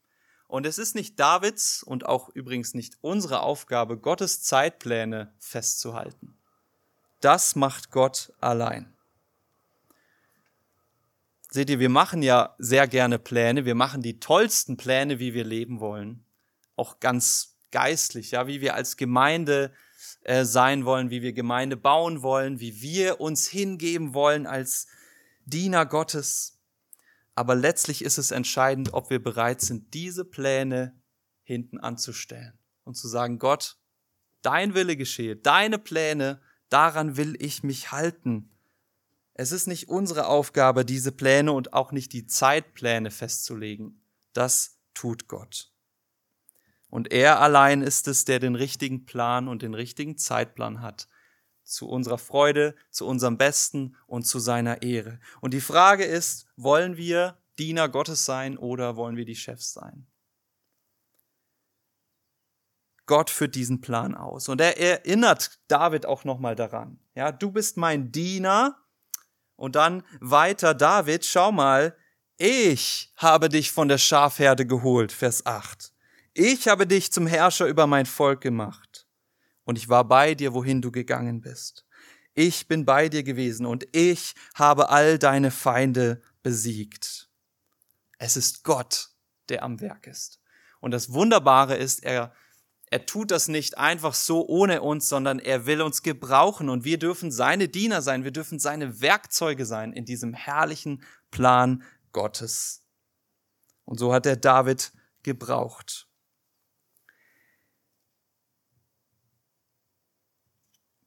Und 0.49 0.67
es 0.67 0.79
ist 0.79 0.95
nicht 0.95 1.19
Davids 1.19 1.83
und 1.83 2.07
auch 2.07 2.29
übrigens 2.31 2.75
nicht 2.75 2.99
unsere 3.01 3.41
Aufgabe, 3.41 3.99
Gottes 3.99 4.43
Zeitpläne 4.43 5.35
festzuhalten. 5.39 6.39
Das 7.21 7.57
macht 7.57 7.91
Gott 7.91 8.33
allein. 8.41 8.96
Seht 11.57 11.71
ihr, 11.71 11.81
wir 11.81 11.89
machen 11.89 12.23
ja 12.23 12.55
sehr 12.59 12.87
gerne 12.87 13.19
Pläne, 13.19 13.65
wir 13.65 13.75
machen 13.75 14.03
die 14.03 14.21
tollsten 14.21 14.77
Pläne, 14.77 15.19
wie 15.19 15.35
wir 15.35 15.45
leben 15.45 15.81
wollen 15.81 16.27
auch 16.77 17.01
ganz 17.01 17.57
geistlich, 17.73 18.31
ja, 18.31 18.47
wie 18.47 18.61
wir 18.61 18.75
als 18.75 18.97
Gemeinde 18.97 19.73
äh, 20.23 20.45
sein 20.45 20.85
wollen, 20.85 21.11
wie 21.11 21.23
wir 21.23 21.33
Gemeinde 21.33 21.77
bauen 21.77 22.23
wollen, 22.23 22.61
wie 22.61 22.81
wir 22.81 23.21
uns 23.21 23.49
hingeben 23.49 24.15
wollen 24.15 24.47
als 24.47 24.87
Diener 25.47 25.87
Gottes. 25.87 26.61
Aber 27.35 27.55
letztlich 27.55 28.03
ist 28.03 28.19
es 28.19 28.31
entscheidend, 28.31 28.95
ob 28.95 29.11
wir 29.11 29.23
bereit 29.23 29.61
sind, 29.61 29.93
diese 29.95 30.25
Pläne 30.25 30.99
hinten 31.43 31.79
anzustellen 31.79 32.59
und 32.85 32.95
zu 32.95 33.09
sagen, 33.09 33.39
Gott, 33.39 33.79
dein 34.43 34.75
Wille 34.75 34.97
geschehe, 34.97 35.37
deine 35.37 35.79
Pläne, 35.79 36.41
daran 36.69 37.17
will 37.17 37.37
ich 37.39 37.63
mich 37.63 37.93
halten. 37.93 38.56
Es 39.39 39.53
ist 39.53 39.67
nicht 39.67 39.91
unsere 39.91 40.29
Aufgabe, 40.29 40.87
diese 40.87 41.13
Pläne 41.13 41.53
und 41.53 41.75
auch 41.75 41.93
nicht 41.93 42.15
die 42.15 42.27
Zeitpläne 42.27 43.11
festzulegen. 43.11 44.03
Das 44.33 44.79
tut 44.95 45.29
Gott. 45.29 45.71
Und 46.89 47.13
er 47.13 47.39
allein 47.41 47.83
ist 47.83 48.09
es, 48.09 48.25
der 48.25 48.39
den 48.39 48.55
richtigen 48.55 49.05
Plan 49.05 49.47
und 49.47 49.61
den 49.61 49.75
richtigen 49.75 50.17
Zeitplan 50.17 50.81
hat. 50.81 51.07
Zu 51.65 51.87
unserer 51.87 52.17
Freude, 52.17 52.75
zu 52.91 53.07
unserem 53.07 53.37
Besten 53.37 53.97
und 54.07 54.23
zu 54.23 54.39
seiner 54.39 54.81
Ehre. 54.81 55.21
Und 55.43 55.53
die 55.53 55.61
Frage 55.61 56.05
ist, 56.05 56.47
wollen 56.57 56.97
wir 56.97 57.37
Diener 57.59 57.91
Gottes 57.91 58.25
sein 58.25 58.57
oder 58.57 58.97
wollen 58.97 59.17
wir 59.17 59.27
die 59.27 59.37
Chefs 59.37 59.75
sein? 59.75 60.07
Gott 63.05 63.29
führt 63.29 63.55
diesen 63.55 63.83
Plan 63.83 64.15
aus. 64.15 64.49
Und 64.49 64.63
er 64.63 64.81
erinnert 64.81 65.61
David 65.69 66.07
auch 66.07 66.25
nochmal 66.25 66.57
daran. 66.57 66.99
Ja, 67.15 67.33
du 67.33 67.51
bist 67.51 67.77
mein 67.77 68.13
Diener. 68.13 68.83
Und 69.57 69.75
dann 69.77 70.03
weiter 70.21 70.75
David, 70.75 71.25
schau 71.25 71.51
mal, 71.51 71.97
ich 72.39 73.13
habe 73.17 73.49
dich 73.49 73.73
von 73.73 73.89
der 73.89 73.99
Schafherde 73.99 74.67
geholt, 74.67 75.11
Vers 75.11 75.47
8. 75.47 75.93
Ich 76.35 76.69
habe 76.69 76.87
dich 76.87 77.11
zum 77.11 77.27
Herrscher 77.27 77.67
über 77.67 77.87
mein 77.87 78.05
Volk 78.05 78.43
gemacht 78.43 79.07
und 79.65 79.79
ich 79.79 79.89
war 79.89 80.05
bei 80.05 80.35
dir, 80.35 80.53
wohin 80.53 80.83
du 80.83 80.93
gegangen 80.93 81.41
bist. 81.41 81.87
Ich 82.35 82.69
bin 82.69 82.85
bei 82.85 83.09
dir 83.09 83.23
gewesen 83.23 83.65
und 83.65 83.87
ich 83.93 84.35
habe 84.55 84.91
all 84.91 85.19
deine 85.19 85.51
Feinde 85.51 86.21
besiegt. 86.43 87.31
Es 88.19 88.37
ist 88.37 88.65
Gott, 88.65 89.09
der 89.49 89.63
am 89.63 89.81
Werk 89.81 90.07
ist. 90.07 90.41
Und 90.81 90.91
das 90.91 91.15
Wunderbare 91.15 91.77
ist, 91.77 92.05
er, 92.05 92.35
er 92.89 93.05
tut 93.05 93.33
das 93.33 93.49
nicht 93.49 93.79
einfach 93.79 94.15
so 94.15 94.47
ohne 94.47 94.81
uns, 94.81 95.09
sondern 95.09 95.41
er 95.41 95.67
will 95.67 95.83
uns 95.83 96.03
gebrauchen 96.03 96.69
und 96.69 96.85
wir 96.85 96.99
dürfen 96.99 97.33
seine 97.33 97.69
Diener 97.69 98.01
sein, 98.01 98.23
wir 98.23 98.31
dürfen 98.31 98.61
seine 98.61 99.01
Werkzeuge 99.01 99.67
sein 99.67 99.93
in 99.93 100.05
diesem 100.05 100.35
herrlichen 100.35 101.03
Plan 101.31 101.83
Gottes. 102.13 102.87
Und 103.85 103.99
so 103.99 104.13
hat 104.13 104.25
er 104.27 104.37
David 104.37 104.93
gebraucht. 105.23 106.09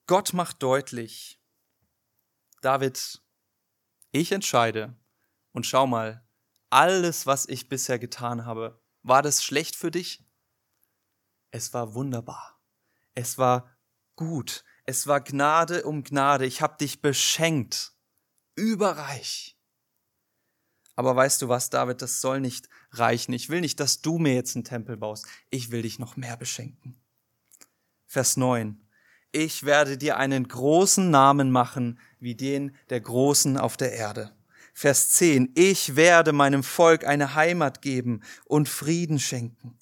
Gott 0.06 0.34
macht 0.34 0.62
deutlich, 0.64 1.40
David, 2.62 3.22
ich 4.12 4.32
entscheide 4.32 4.98
und 5.52 5.66
schau 5.66 5.88
mal, 5.88 6.28
alles, 6.70 7.26
was 7.26 7.48
ich 7.48 7.70
bisher 7.70 8.00
getan 8.00 8.46
habe, 8.46 8.82
war 9.02 9.22
das 9.22 9.44
schlecht 9.44 9.76
für 9.76 9.92
dich? 9.92 10.29
Es 11.52 11.74
war 11.74 11.94
wunderbar. 11.94 12.60
Es 13.16 13.38
war 13.38 13.76
gut. 14.16 14.64
Es 14.86 15.08
war 15.08 15.22
Gnade 15.22 15.84
um 15.84 16.04
Gnade. 16.04 16.46
Ich 16.46 16.62
habe 16.62 16.78
dich 16.78 17.02
beschenkt. 17.02 17.94
Überreich. 18.56 19.58
Aber 20.96 21.16
weißt 21.16 21.42
du 21.42 21.48
was, 21.48 21.70
David, 21.70 22.02
das 22.02 22.20
soll 22.20 22.42
nicht 22.42 22.68
reichen. 22.92 23.32
Ich 23.34 23.50
will 23.50 23.62
nicht, 23.62 23.80
dass 23.80 24.02
du 24.02 24.18
mir 24.18 24.34
jetzt 24.34 24.56
einen 24.56 24.66
Tempel 24.66 24.98
baust. 24.98 25.26
Ich 25.50 25.72
will 25.72 25.84
dich 25.84 25.98
noch 25.98 26.18
mehr 26.18 26.36
beschenken. 26.36 27.02
Vers 28.06 28.36
9 28.36 28.90
ich 29.32 29.64
werde 29.64 29.98
dir 29.98 30.18
einen 30.18 30.48
großen 30.48 31.10
Namen 31.12 31.52
machen, 31.52 32.00
wie 32.20 32.36
den 32.36 32.76
der 32.90 33.00
Großen 33.00 33.58
auf 33.58 33.78
der 33.78 33.94
Erde. 33.94 34.32
Vers 34.74 35.12
10, 35.12 35.52
ich 35.56 35.96
werde 35.96 36.32
meinem 36.32 36.64
Volk 36.64 37.06
eine 37.06 37.36
Heimat 37.36 37.82
geben 37.82 38.22
und 38.46 38.68
Frieden 38.68 39.20
schenken. 39.20 39.78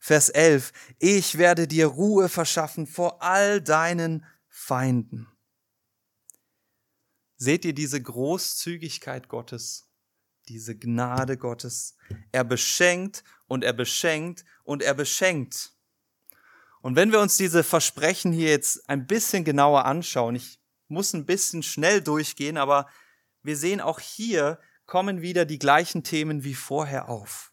Vers 0.00 0.28
11, 0.28 0.72
ich 0.98 1.38
werde 1.38 1.66
dir 1.66 1.86
Ruhe 1.86 2.28
verschaffen 2.28 2.86
vor 2.86 3.22
all 3.22 3.60
deinen 3.60 4.24
Feinden. 4.48 5.28
Seht 7.36 7.64
ihr 7.64 7.74
diese 7.74 8.00
Großzügigkeit 8.00 9.28
Gottes, 9.28 9.88
diese 10.48 10.76
Gnade 10.76 11.36
Gottes? 11.36 11.96
Er 12.32 12.44
beschenkt 12.44 13.24
und 13.46 13.62
er 13.62 13.74
beschenkt 13.74 14.44
und 14.64 14.82
er 14.82 14.94
beschenkt. 14.94 15.72
Und 16.80 16.96
wenn 16.96 17.12
wir 17.12 17.20
uns 17.20 17.36
diese 17.36 17.64
Versprechen 17.64 18.32
hier 18.32 18.50
jetzt 18.50 18.88
ein 18.88 19.06
bisschen 19.06 19.44
genauer 19.44 19.84
anschauen, 19.84 20.36
ich 20.36 20.60
muss 20.88 21.12
ein 21.12 21.26
bisschen 21.26 21.62
schnell 21.62 22.00
durchgehen, 22.00 22.56
aber 22.56 22.88
wir 23.42 23.56
sehen 23.56 23.80
auch 23.80 24.00
hier 24.00 24.60
kommen 24.86 25.20
wieder 25.20 25.44
die 25.44 25.58
gleichen 25.58 26.04
Themen 26.04 26.44
wie 26.44 26.54
vorher 26.54 27.08
auf. 27.08 27.52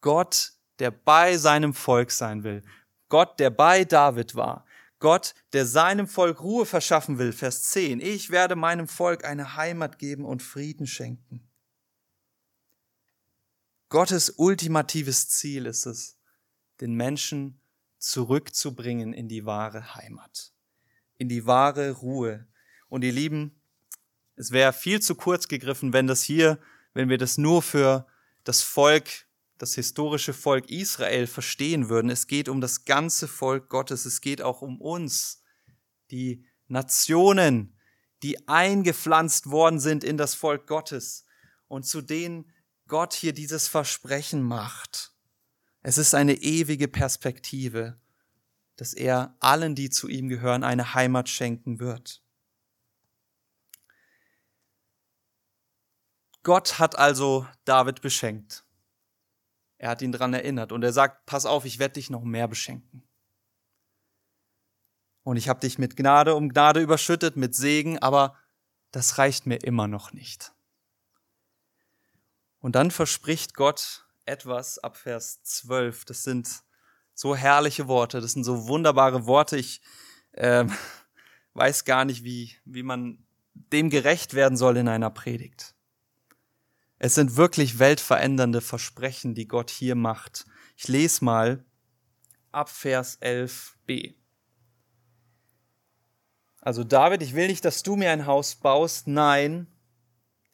Gott, 0.00 0.52
der 0.82 0.90
bei 0.90 1.36
seinem 1.36 1.74
Volk 1.74 2.10
sein 2.10 2.42
will. 2.42 2.60
Gott, 3.08 3.38
der 3.38 3.50
bei 3.50 3.84
David 3.84 4.34
war. 4.34 4.66
Gott, 4.98 5.32
der 5.52 5.64
seinem 5.64 6.08
Volk 6.08 6.42
Ruhe 6.42 6.66
verschaffen 6.66 7.18
will. 7.18 7.32
Vers 7.32 7.70
10. 7.70 8.00
Ich 8.00 8.30
werde 8.30 8.56
meinem 8.56 8.88
Volk 8.88 9.24
eine 9.24 9.54
Heimat 9.54 10.00
geben 10.00 10.24
und 10.24 10.42
Frieden 10.42 10.88
schenken. 10.88 11.48
Gottes 13.90 14.30
ultimatives 14.30 15.28
Ziel 15.28 15.66
ist 15.66 15.86
es, 15.86 16.18
den 16.80 16.94
Menschen 16.94 17.60
zurückzubringen 17.98 19.12
in 19.12 19.28
die 19.28 19.46
wahre 19.46 19.94
Heimat, 19.94 20.52
in 21.16 21.28
die 21.28 21.46
wahre 21.46 21.92
Ruhe. 21.92 22.48
Und 22.88 23.04
ihr 23.04 23.12
Lieben, 23.12 23.54
es 24.34 24.50
wäre 24.50 24.72
viel 24.72 25.00
zu 25.00 25.14
kurz 25.14 25.46
gegriffen, 25.46 25.92
wenn 25.92 26.08
das 26.08 26.24
hier, 26.24 26.58
wenn 26.92 27.08
wir 27.08 27.18
das 27.18 27.38
nur 27.38 27.62
für 27.62 28.04
das 28.42 28.62
Volk, 28.62 29.28
das 29.62 29.74
historische 29.74 30.32
Volk 30.32 30.70
Israel 30.70 31.28
verstehen 31.28 31.88
würden. 31.88 32.10
Es 32.10 32.26
geht 32.26 32.48
um 32.48 32.60
das 32.60 32.84
ganze 32.84 33.28
Volk 33.28 33.68
Gottes. 33.68 34.06
Es 34.06 34.20
geht 34.20 34.42
auch 34.42 34.60
um 34.60 34.80
uns, 34.80 35.40
die 36.10 36.44
Nationen, 36.66 37.78
die 38.24 38.48
eingepflanzt 38.48 39.50
worden 39.52 39.78
sind 39.78 40.02
in 40.02 40.16
das 40.16 40.34
Volk 40.34 40.66
Gottes 40.66 41.26
und 41.68 41.86
zu 41.86 42.02
denen 42.02 42.50
Gott 42.88 43.14
hier 43.14 43.32
dieses 43.32 43.68
Versprechen 43.68 44.42
macht. 44.42 45.14
Es 45.82 45.96
ist 45.96 46.16
eine 46.16 46.34
ewige 46.34 46.88
Perspektive, 46.88 48.00
dass 48.74 48.94
er 48.94 49.36
allen, 49.38 49.76
die 49.76 49.90
zu 49.90 50.08
ihm 50.08 50.28
gehören, 50.28 50.64
eine 50.64 50.94
Heimat 50.94 51.28
schenken 51.28 51.78
wird. 51.78 52.20
Gott 56.42 56.80
hat 56.80 56.98
also 56.98 57.46
David 57.64 58.02
beschenkt. 58.02 58.64
Er 59.82 59.90
hat 59.90 60.00
ihn 60.00 60.12
daran 60.12 60.32
erinnert 60.32 60.70
und 60.70 60.84
er 60.84 60.92
sagt, 60.92 61.26
pass 61.26 61.44
auf, 61.44 61.64
ich 61.64 61.80
werde 61.80 61.94
dich 61.94 62.08
noch 62.08 62.22
mehr 62.22 62.46
beschenken. 62.46 63.02
Und 65.24 65.36
ich 65.36 65.48
habe 65.48 65.58
dich 65.58 65.76
mit 65.76 65.96
Gnade 65.96 66.36
um 66.36 66.50
Gnade 66.50 66.78
überschüttet, 66.78 67.36
mit 67.36 67.56
Segen, 67.56 67.98
aber 67.98 68.38
das 68.92 69.18
reicht 69.18 69.44
mir 69.44 69.56
immer 69.56 69.88
noch 69.88 70.12
nicht. 70.12 70.52
Und 72.60 72.76
dann 72.76 72.92
verspricht 72.92 73.54
Gott 73.54 74.06
etwas 74.24 74.78
ab 74.78 74.96
Vers 74.96 75.42
12. 75.42 76.04
Das 76.04 76.22
sind 76.22 76.62
so 77.12 77.34
herrliche 77.34 77.88
Worte, 77.88 78.20
das 78.20 78.34
sind 78.34 78.44
so 78.44 78.68
wunderbare 78.68 79.26
Worte. 79.26 79.56
Ich 79.56 79.80
äh, 80.30 80.64
weiß 81.54 81.84
gar 81.84 82.04
nicht, 82.04 82.22
wie, 82.22 82.54
wie 82.64 82.84
man 82.84 83.26
dem 83.52 83.90
gerecht 83.90 84.34
werden 84.34 84.56
soll 84.56 84.76
in 84.76 84.86
einer 84.86 85.10
Predigt. 85.10 85.74
Es 87.04 87.16
sind 87.16 87.34
wirklich 87.34 87.80
weltverändernde 87.80 88.60
Versprechen, 88.60 89.34
die 89.34 89.48
Gott 89.48 89.70
hier 89.70 89.96
macht. 89.96 90.46
Ich 90.76 90.86
lese 90.86 91.24
mal 91.24 91.64
ab 92.52 92.68
Vers 92.68 93.20
11b. 93.20 94.14
Also 96.60 96.84
David, 96.84 97.20
ich 97.24 97.34
will 97.34 97.48
nicht, 97.48 97.64
dass 97.64 97.82
du 97.82 97.96
mir 97.96 98.12
ein 98.12 98.26
Haus 98.26 98.54
baust, 98.54 99.08
nein, 99.08 99.66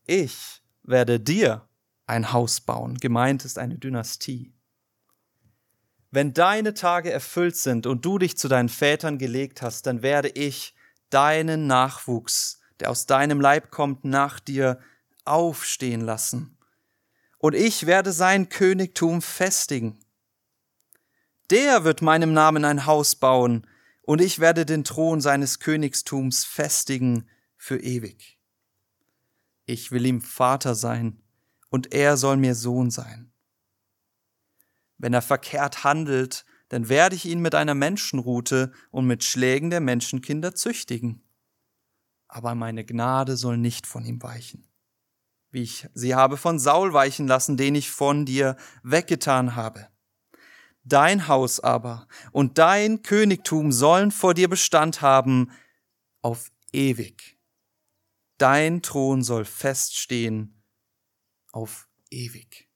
ich 0.06 0.62
werde 0.84 1.20
dir 1.20 1.68
ein 2.06 2.32
Haus 2.32 2.62
bauen. 2.62 2.94
Gemeint 2.94 3.44
ist 3.44 3.58
eine 3.58 3.76
Dynastie. 3.76 4.54
Wenn 6.10 6.32
deine 6.32 6.72
Tage 6.72 7.12
erfüllt 7.12 7.56
sind 7.56 7.86
und 7.86 8.06
du 8.06 8.16
dich 8.16 8.38
zu 8.38 8.48
deinen 8.48 8.70
Vätern 8.70 9.18
gelegt 9.18 9.60
hast, 9.60 9.86
dann 9.86 10.00
werde 10.00 10.30
ich 10.30 10.74
deinen 11.10 11.66
Nachwuchs, 11.66 12.62
der 12.80 12.88
aus 12.88 13.04
deinem 13.04 13.38
Leib 13.38 13.70
kommt, 13.70 14.06
nach 14.06 14.40
dir 14.40 14.80
aufstehen 15.30 16.00
lassen. 16.00 16.56
Und 17.38 17.54
ich 17.54 17.86
werde 17.86 18.12
sein 18.12 18.48
Königtum 18.48 19.22
festigen. 19.22 19.98
Der 21.50 21.84
wird 21.84 22.02
meinem 22.02 22.32
Namen 22.32 22.64
ein 22.64 22.86
Haus 22.86 23.16
bauen, 23.16 23.66
und 24.02 24.22
ich 24.22 24.38
werde 24.38 24.64
den 24.64 24.84
Thron 24.84 25.20
seines 25.20 25.60
Königstums 25.60 26.44
festigen 26.44 27.28
für 27.56 27.78
ewig. 27.78 28.38
Ich 29.66 29.92
will 29.92 30.06
ihm 30.06 30.22
Vater 30.22 30.74
sein, 30.74 31.22
und 31.68 31.92
er 31.92 32.16
soll 32.16 32.38
mir 32.38 32.54
Sohn 32.54 32.90
sein. 32.90 33.32
Wenn 34.96 35.14
er 35.14 35.22
verkehrt 35.22 35.84
handelt, 35.84 36.44
dann 36.68 36.88
werde 36.88 37.16
ich 37.16 37.24
ihn 37.24 37.40
mit 37.40 37.54
einer 37.54 37.74
Menschenrute 37.74 38.72
und 38.90 39.06
mit 39.06 39.24
Schlägen 39.24 39.70
der 39.70 39.80
Menschenkinder 39.80 40.54
züchtigen. 40.54 41.22
Aber 42.26 42.54
meine 42.54 42.84
Gnade 42.84 43.36
soll 43.36 43.56
nicht 43.56 43.86
von 43.86 44.04
ihm 44.04 44.22
weichen, 44.22 44.67
wie 45.50 45.62
ich 45.62 45.88
sie 45.94 46.14
habe 46.14 46.36
von 46.36 46.58
Saul 46.58 46.92
weichen 46.92 47.26
lassen, 47.26 47.56
den 47.56 47.74
ich 47.74 47.90
von 47.90 48.26
dir 48.26 48.56
weggetan 48.82 49.56
habe. 49.56 49.88
Dein 50.84 51.28
Haus 51.28 51.60
aber 51.60 52.06
und 52.32 52.58
dein 52.58 53.02
Königtum 53.02 53.72
sollen 53.72 54.10
vor 54.10 54.34
dir 54.34 54.48
Bestand 54.48 55.02
haben 55.02 55.50
auf 56.22 56.50
ewig. 56.72 57.38
Dein 58.38 58.82
Thron 58.82 59.22
soll 59.22 59.44
feststehen 59.44 60.62
auf 61.52 61.88
ewig. 62.10 62.68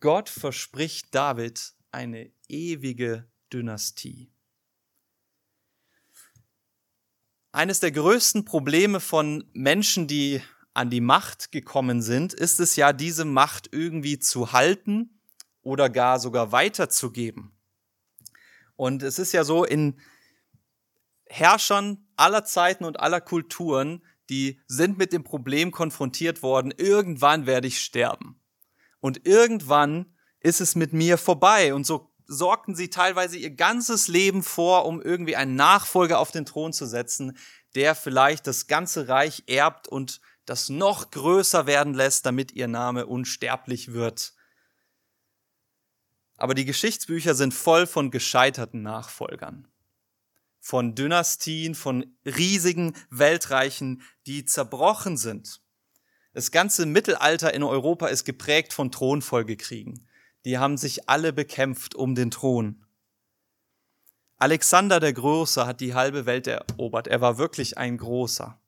Gott 0.00 0.28
verspricht 0.28 1.14
David 1.14 1.74
eine 1.92 2.32
ewige 2.48 3.30
Dynastie. 3.52 4.32
Eines 7.52 7.80
der 7.80 7.90
größten 7.90 8.44
Probleme 8.44 9.00
von 9.00 9.44
Menschen, 9.52 10.06
die 10.06 10.40
an 10.72 10.88
die 10.88 11.00
Macht 11.00 11.50
gekommen 11.50 12.00
sind, 12.00 12.32
ist 12.32 12.60
es 12.60 12.76
ja, 12.76 12.92
diese 12.92 13.24
Macht 13.24 13.68
irgendwie 13.72 14.20
zu 14.20 14.52
halten 14.52 15.20
oder 15.62 15.90
gar 15.90 16.20
sogar 16.20 16.52
weiterzugeben. 16.52 17.52
Und 18.76 19.02
es 19.02 19.18
ist 19.18 19.32
ja 19.32 19.42
so, 19.42 19.64
in 19.64 20.00
Herrschern 21.26 22.06
aller 22.16 22.44
Zeiten 22.44 22.84
und 22.84 23.00
aller 23.00 23.20
Kulturen, 23.20 24.04
die 24.30 24.60
sind 24.68 24.96
mit 24.96 25.12
dem 25.12 25.24
Problem 25.24 25.72
konfrontiert 25.72 26.42
worden, 26.42 26.72
irgendwann 26.76 27.46
werde 27.46 27.66
ich 27.66 27.80
sterben. 27.80 28.40
Und 29.00 29.26
irgendwann 29.26 30.14
ist 30.38 30.60
es 30.60 30.76
mit 30.76 30.92
mir 30.92 31.18
vorbei. 31.18 31.74
Und 31.74 31.84
so 31.84 32.09
sorgten 32.30 32.76
sie 32.76 32.90
teilweise 32.90 33.36
ihr 33.36 33.50
ganzes 33.50 34.06
Leben 34.06 34.44
vor, 34.44 34.86
um 34.86 35.02
irgendwie 35.02 35.34
einen 35.34 35.56
Nachfolger 35.56 36.20
auf 36.20 36.30
den 36.30 36.46
Thron 36.46 36.72
zu 36.72 36.86
setzen, 36.86 37.36
der 37.74 37.96
vielleicht 37.96 38.46
das 38.46 38.68
ganze 38.68 39.08
Reich 39.08 39.42
erbt 39.48 39.88
und 39.88 40.20
das 40.44 40.68
noch 40.68 41.10
größer 41.10 41.66
werden 41.66 41.92
lässt, 41.92 42.24
damit 42.26 42.52
ihr 42.52 42.68
Name 42.68 43.06
unsterblich 43.06 43.92
wird. 43.92 44.34
Aber 46.36 46.54
die 46.54 46.64
Geschichtsbücher 46.64 47.34
sind 47.34 47.52
voll 47.52 47.86
von 47.86 48.12
gescheiterten 48.12 48.82
Nachfolgern. 48.82 49.66
Von 50.60 50.94
Dynastien, 50.94 51.74
von 51.74 52.16
riesigen 52.24 52.94
Weltreichen, 53.10 54.02
die 54.26 54.44
zerbrochen 54.44 55.16
sind. 55.16 55.60
Das 56.32 56.52
ganze 56.52 56.86
Mittelalter 56.86 57.52
in 57.52 57.64
Europa 57.64 58.06
ist 58.06 58.24
geprägt 58.24 58.72
von 58.72 58.92
Thronfolgekriegen. 58.92 60.06
Die 60.44 60.58
haben 60.58 60.76
sich 60.76 61.08
alle 61.08 61.32
bekämpft 61.32 61.94
um 61.94 62.14
den 62.14 62.30
Thron. 62.30 62.84
Alexander 64.36 65.00
der 65.00 65.12
Große 65.12 65.66
hat 65.66 65.80
die 65.80 65.94
halbe 65.94 66.24
Welt 66.24 66.46
erobert. 66.46 67.08
Er 67.08 67.20
war 67.20 67.36
wirklich 67.36 67.76
ein 67.76 67.98
Großer. 67.98 68.58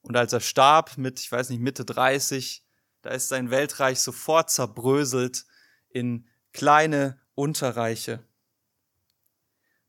Und 0.00 0.16
als 0.16 0.32
er 0.32 0.40
starb 0.40 0.96
mit, 0.96 1.20
ich 1.20 1.30
weiß 1.30 1.50
nicht, 1.50 1.60
Mitte 1.60 1.84
30, 1.84 2.64
da 3.02 3.10
ist 3.10 3.28
sein 3.28 3.50
Weltreich 3.50 4.00
sofort 4.00 4.50
zerbröselt 4.50 5.44
in 5.90 6.26
kleine 6.52 7.20
Unterreiche. 7.34 8.26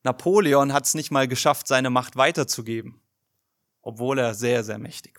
Napoleon 0.03 0.73
hat 0.73 0.85
es 0.85 0.93
nicht 0.93 1.11
mal 1.11 1.27
geschafft, 1.27 1.67
seine 1.67 1.89
Macht 1.89 2.15
weiterzugeben, 2.15 3.01
obwohl 3.81 4.19
er 4.19 4.33
sehr, 4.33 4.63
sehr 4.63 4.77
mächtig 4.77 5.18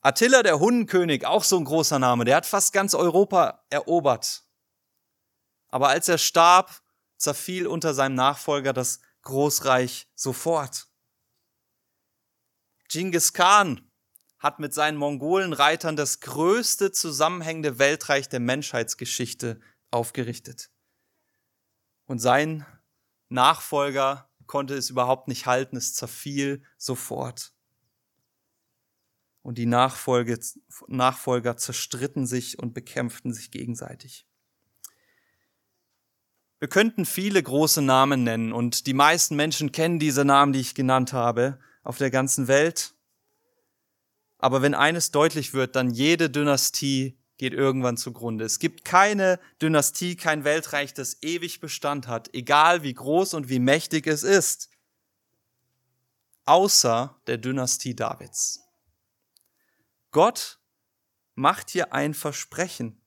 Attila 0.00 0.42
der 0.42 0.58
Hundenkönig, 0.58 1.26
auch 1.26 1.44
so 1.44 1.58
ein 1.58 1.64
großer 1.64 1.98
Name, 1.98 2.24
der 2.24 2.36
hat 2.36 2.46
fast 2.46 2.72
ganz 2.72 2.94
Europa 2.94 3.64
erobert. 3.70 4.44
Aber 5.68 5.88
als 5.88 6.08
er 6.08 6.18
starb, 6.18 6.82
zerfiel 7.16 7.66
unter 7.66 7.94
seinem 7.94 8.14
Nachfolger 8.14 8.72
das 8.72 9.00
Großreich 9.22 10.08
sofort. 10.14 10.88
Genghis 12.88 13.32
Khan, 13.32 13.90
hat 14.40 14.58
mit 14.58 14.72
seinen 14.72 14.96
Mongolenreitern 14.96 15.96
das 15.96 16.20
größte 16.20 16.90
zusammenhängende 16.92 17.78
Weltreich 17.78 18.28
der 18.28 18.40
Menschheitsgeschichte 18.40 19.60
aufgerichtet. 19.90 20.70
Und 22.06 22.18
sein 22.20 22.66
Nachfolger 23.28 24.30
konnte 24.46 24.74
es 24.74 24.90
überhaupt 24.90 25.28
nicht 25.28 25.46
halten, 25.46 25.76
es 25.76 25.94
zerfiel 25.94 26.64
sofort. 26.78 27.52
Und 29.42 29.56
die 29.56 29.66
Nachfolge, 29.66 30.38
Nachfolger 30.88 31.56
zerstritten 31.56 32.26
sich 32.26 32.58
und 32.58 32.74
bekämpften 32.74 33.32
sich 33.32 33.50
gegenseitig. 33.50 34.26
Wir 36.58 36.68
könnten 36.68 37.06
viele 37.06 37.42
große 37.42 37.80
Namen 37.80 38.22
nennen 38.22 38.52
und 38.52 38.86
die 38.86 38.92
meisten 38.92 39.34
Menschen 39.34 39.72
kennen 39.72 39.98
diese 39.98 40.26
Namen, 40.26 40.52
die 40.52 40.60
ich 40.60 40.74
genannt 40.74 41.14
habe, 41.14 41.58
auf 41.82 41.96
der 41.96 42.10
ganzen 42.10 42.48
Welt. 42.48 42.94
Aber 44.36 44.60
wenn 44.60 44.74
eines 44.74 45.10
deutlich 45.10 45.54
wird, 45.54 45.74
dann 45.74 45.90
jede 45.90 46.28
Dynastie 46.28 47.18
geht 47.38 47.54
irgendwann 47.54 47.96
zugrunde. 47.96 48.44
Es 48.44 48.58
gibt 48.58 48.84
keine 48.84 49.40
Dynastie, 49.62 50.16
kein 50.16 50.44
Weltreich, 50.44 50.92
das 50.92 51.22
ewig 51.22 51.60
Bestand 51.60 52.06
hat, 52.06 52.28
egal 52.34 52.82
wie 52.82 52.92
groß 52.92 53.32
und 53.32 53.48
wie 53.48 53.58
mächtig 53.58 54.06
es 54.06 54.22
ist, 54.22 54.68
außer 56.44 57.18
der 57.26 57.38
Dynastie 57.38 57.96
Davids. 57.96 58.60
Gott 60.10 60.60
macht 61.34 61.70
hier 61.70 61.92
ein 61.92 62.14
Versprechen. 62.14 63.00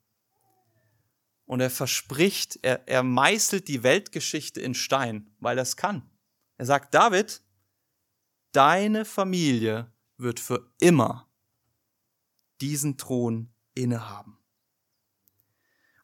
Und 1.45 1.59
er 1.59 1.69
verspricht, 1.69 2.59
er, 2.61 2.87
er 2.87 3.03
meißelt 3.03 3.67
die 3.67 3.83
Weltgeschichte 3.83 4.61
in 4.61 4.73
Stein, 4.73 5.35
weil 5.39 5.57
er 5.57 5.63
es 5.63 5.75
kann. 5.75 6.09
Er 6.57 6.65
sagt, 6.65 6.93
David, 6.93 7.43
deine 8.53 9.05
Familie 9.05 9.91
wird 10.17 10.39
für 10.39 10.71
immer 10.79 11.29
diesen 12.61 12.97
Thron 12.97 13.53
innehaben. 13.75 14.37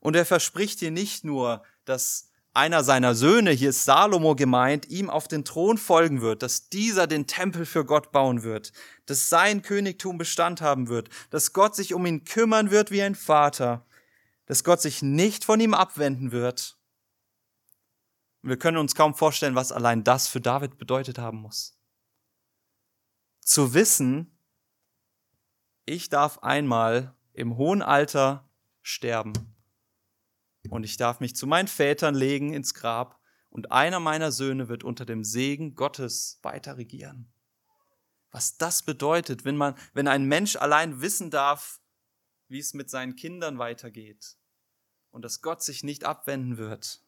Und 0.02 0.16
er 0.16 0.26
verspricht 0.26 0.82
dir 0.82 0.92
nicht 0.92 1.24
nur, 1.24 1.64
dass 1.86 2.29
einer 2.60 2.84
seiner 2.84 3.16
Söhne, 3.16 3.52
hier 3.52 3.70
ist 3.70 3.86
Salomo 3.86 4.36
gemeint, 4.36 4.90
ihm 4.90 5.10
auf 5.10 5.30
den 5.30 5.46
Thron 5.46 5.78
folgen 5.78 6.20
wird, 6.20 6.44
dass 6.44 6.68
dieser 6.68 7.08
den 7.08 7.26
Tempel 7.26 7.66
für 7.66 7.86
Gott 7.86 8.12
bauen 8.12 8.44
wird, 8.44 8.74
dass 9.06 9.30
sein 9.30 9.62
Königtum 9.62 10.18
Bestand 10.18 10.60
haben 10.60 10.90
wird, 10.90 11.10
dass 11.30 11.54
Gott 11.54 11.74
sich 11.74 11.94
um 11.94 12.06
ihn 12.06 12.26
kümmern 12.26 12.70
wird 12.70 12.92
wie 12.92 13.02
ein 13.02 13.16
Vater, 13.16 13.86
dass 14.46 14.66
Gott 14.66 14.82
sich 14.82 15.02
nicht 15.02 15.46
von 15.46 15.62
ihm 15.62 15.74
abwenden 15.74 16.34
wird. 16.34 16.78
Wir 18.42 18.58
können 18.58 18.78
uns 18.78 18.94
kaum 18.94 19.16
vorstellen, 19.16 19.56
was 19.56 19.72
allein 19.72 20.04
das 20.04 20.28
für 20.28 20.42
David 20.42 20.78
bedeutet 20.78 21.18
haben 21.18 21.38
muss. 21.38 21.80
Zu 23.40 23.74
wissen, 23.74 24.38
ich 25.86 26.10
darf 26.10 26.40
einmal 26.40 27.16
im 27.32 27.56
hohen 27.56 27.82
Alter 27.82 28.50
sterben 28.82 29.59
und 30.68 30.84
ich 30.84 30.98
darf 30.98 31.20
mich 31.20 31.36
zu 31.36 31.48
meinen 31.48 31.68
Vätern 31.68 32.16
legen 32.16 32.54
ins 32.54 32.74
Grab 32.74 33.20
und 33.50 33.72
einer 33.72 34.00
meiner 34.00 34.32
Söhne 34.32 34.68
wird 34.68 34.84
unter 34.84 35.06
dem 35.06 35.24
Segen 35.24 35.76
Gottes 35.76 36.40
weiter 36.42 36.78
regieren. 36.78 37.32
Was 38.32 38.58
das 38.58 38.84
bedeutet, 38.84 39.46
wenn 39.46 39.58
man, 39.58 39.76
wenn 39.94 40.08
ein 40.08 40.26
Mensch 40.26 40.56
allein 40.56 41.02
wissen 41.02 41.32
darf, 41.32 41.82
wie 42.48 42.60
es 42.60 42.74
mit 42.74 42.90
seinen 42.90 43.16
Kindern 43.16 43.58
weitergeht 43.58 44.38
und 45.10 45.24
dass 45.24 45.42
Gott 45.42 45.64
sich 45.64 45.84
nicht 45.84 46.04
abwenden 46.04 46.58
wird. 46.58 47.04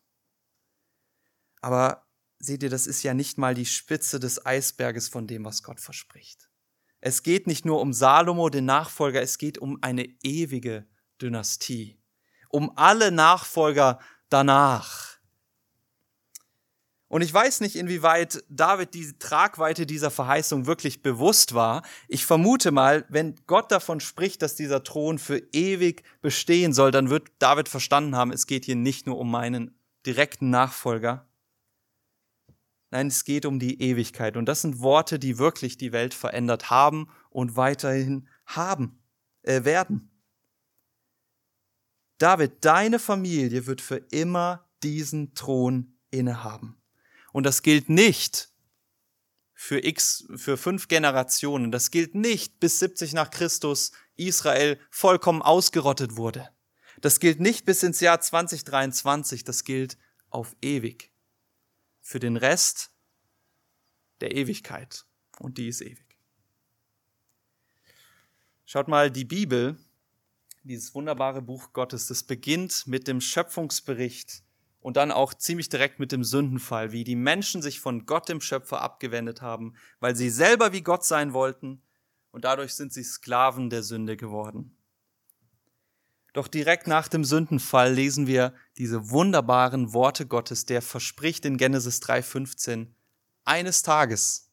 Aber 1.61 2.07
seht 2.39 2.63
ihr, 2.63 2.69
das 2.69 2.87
ist 2.87 3.03
ja 3.03 3.13
nicht 3.13 3.37
mal 3.37 3.53
die 3.53 3.67
Spitze 3.67 4.19
des 4.19 4.43
Eisberges 4.45 5.09
von 5.09 5.27
dem, 5.27 5.45
was 5.45 5.61
Gott 5.61 5.79
verspricht. 5.79 6.49
Es 6.99 7.21
geht 7.21 7.45
nicht 7.45 7.65
nur 7.65 7.81
um 7.81 7.93
Salomo, 7.93 8.49
den 8.49 8.65
Nachfolger, 8.65 9.21
es 9.21 9.37
geht 9.37 9.57
um 9.57 9.77
eine 9.81 10.05
ewige 10.23 10.87
Dynastie 11.21 12.00
um 12.51 12.71
alle 12.75 13.11
Nachfolger 13.11 13.99
danach. 14.29 15.11
Und 17.11 17.21
ich 17.23 17.33
weiß 17.33 17.59
nicht, 17.59 17.75
inwieweit 17.75 18.41
David 18.47 18.93
die 18.93 19.19
Tragweite 19.19 19.85
dieser 19.85 20.11
Verheißung 20.11 20.65
wirklich 20.65 21.01
bewusst 21.01 21.53
war. 21.53 21.81
Ich 22.07 22.25
vermute 22.25 22.71
mal, 22.71 23.03
wenn 23.09 23.35
Gott 23.47 23.69
davon 23.69 23.99
spricht, 23.99 24.41
dass 24.41 24.55
dieser 24.55 24.83
Thron 24.85 25.19
für 25.19 25.37
ewig 25.51 26.03
bestehen 26.21 26.71
soll, 26.71 26.91
dann 26.91 27.09
wird 27.09 27.27
David 27.39 27.67
verstanden 27.67 28.15
haben, 28.15 28.31
es 28.31 28.47
geht 28.47 28.63
hier 28.63 28.77
nicht 28.77 29.07
nur 29.07 29.17
um 29.17 29.29
meinen 29.29 29.77
direkten 30.05 30.51
Nachfolger. 30.51 31.27
Nein, 32.91 33.07
es 33.07 33.25
geht 33.25 33.45
um 33.45 33.59
die 33.59 33.81
Ewigkeit. 33.81 34.37
Und 34.37 34.45
das 34.45 34.61
sind 34.61 34.79
Worte, 34.79 35.19
die 35.19 35.37
wirklich 35.37 35.75
die 35.75 35.91
Welt 35.91 36.13
verändert 36.13 36.69
haben 36.69 37.09
und 37.29 37.57
weiterhin 37.57 38.29
haben, 38.45 39.01
äh, 39.43 39.65
werden. 39.65 40.10
David, 42.21 42.63
deine 42.63 42.99
Familie 42.99 43.65
wird 43.65 43.81
für 43.81 43.97
immer 43.97 44.69
diesen 44.83 45.33
Thron 45.33 45.97
innehaben. 46.11 46.79
Und 47.33 47.45
das 47.47 47.63
gilt 47.63 47.89
nicht 47.89 48.49
für 49.55 49.83
x, 49.83 50.27
für 50.35 50.57
fünf 50.57 50.87
Generationen. 50.87 51.71
Das 51.71 51.89
gilt 51.89 52.13
nicht 52.13 52.59
bis 52.59 52.77
70 52.77 53.13
nach 53.13 53.31
Christus 53.31 53.91
Israel 54.17 54.79
vollkommen 54.91 55.41
ausgerottet 55.41 56.15
wurde. 56.15 56.49
Das 56.99 57.19
gilt 57.19 57.39
nicht 57.39 57.65
bis 57.65 57.81
ins 57.81 57.99
Jahr 58.01 58.21
2023. 58.21 59.43
Das 59.43 59.63
gilt 59.63 59.97
auf 60.29 60.55
ewig. 60.61 61.11
Für 62.01 62.19
den 62.19 62.37
Rest 62.37 62.91
der 64.19 64.35
Ewigkeit. 64.35 65.05
Und 65.39 65.57
die 65.57 65.69
ist 65.69 65.81
ewig. 65.81 66.19
Schaut 68.65 68.87
mal, 68.87 69.09
die 69.09 69.25
Bibel 69.25 69.77
dieses 70.63 70.93
wunderbare 70.93 71.41
Buch 71.41 71.73
Gottes, 71.73 72.07
das 72.07 72.23
beginnt 72.23 72.87
mit 72.87 73.07
dem 73.07 73.21
Schöpfungsbericht 73.21 74.43
und 74.79 74.97
dann 74.97 75.11
auch 75.11 75.33
ziemlich 75.33 75.69
direkt 75.69 75.99
mit 75.99 76.11
dem 76.11 76.23
Sündenfall, 76.23 76.91
wie 76.91 77.03
die 77.03 77.15
Menschen 77.15 77.61
sich 77.61 77.79
von 77.79 78.05
Gott, 78.05 78.29
dem 78.29 78.41
Schöpfer, 78.41 78.81
abgewendet 78.81 79.41
haben, 79.41 79.75
weil 79.99 80.15
sie 80.15 80.29
selber 80.29 80.73
wie 80.73 80.81
Gott 80.81 81.05
sein 81.05 81.33
wollten 81.33 81.81
und 82.31 82.45
dadurch 82.45 82.73
sind 82.73 82.93
sie 82.93 83.03
Sklaven 83.03 83.69
der 83.69 83.83
Sünde 83.83 84.17
geworden. 84.17 84.75
Doch 86.33 86.47
direkt 86.47 86.87
nach 86.87 87.07
dem 87.07 87.25
Sündenfall 87.25 87.93
lesen 87.93 88.25
wir 88.25 88.53
diese 88.77 89.09
wunderbaren 89.09 89.93
Worte 89.93 90.25
Gottes, 90.25 90.65
der 90.65 90.81
verspricht 90.81 91.45
in 91.45 91.57
Genesis 91.57 91.99
3:15, 91.99 92.95
eines 93.43 93.81
Tages, 93.81 94.49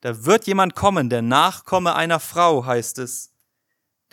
da 0.00 0.24
wird 0.24 0.46
jemand 0.46 0.74
kommen, 0.74 1.10
der 1.10 1.22
Nachkomme 1.22 1.94
einer 1.94 2.18
Frau, 2.18 2.64
heißt 2.64 2.98
es, 2.98 3.31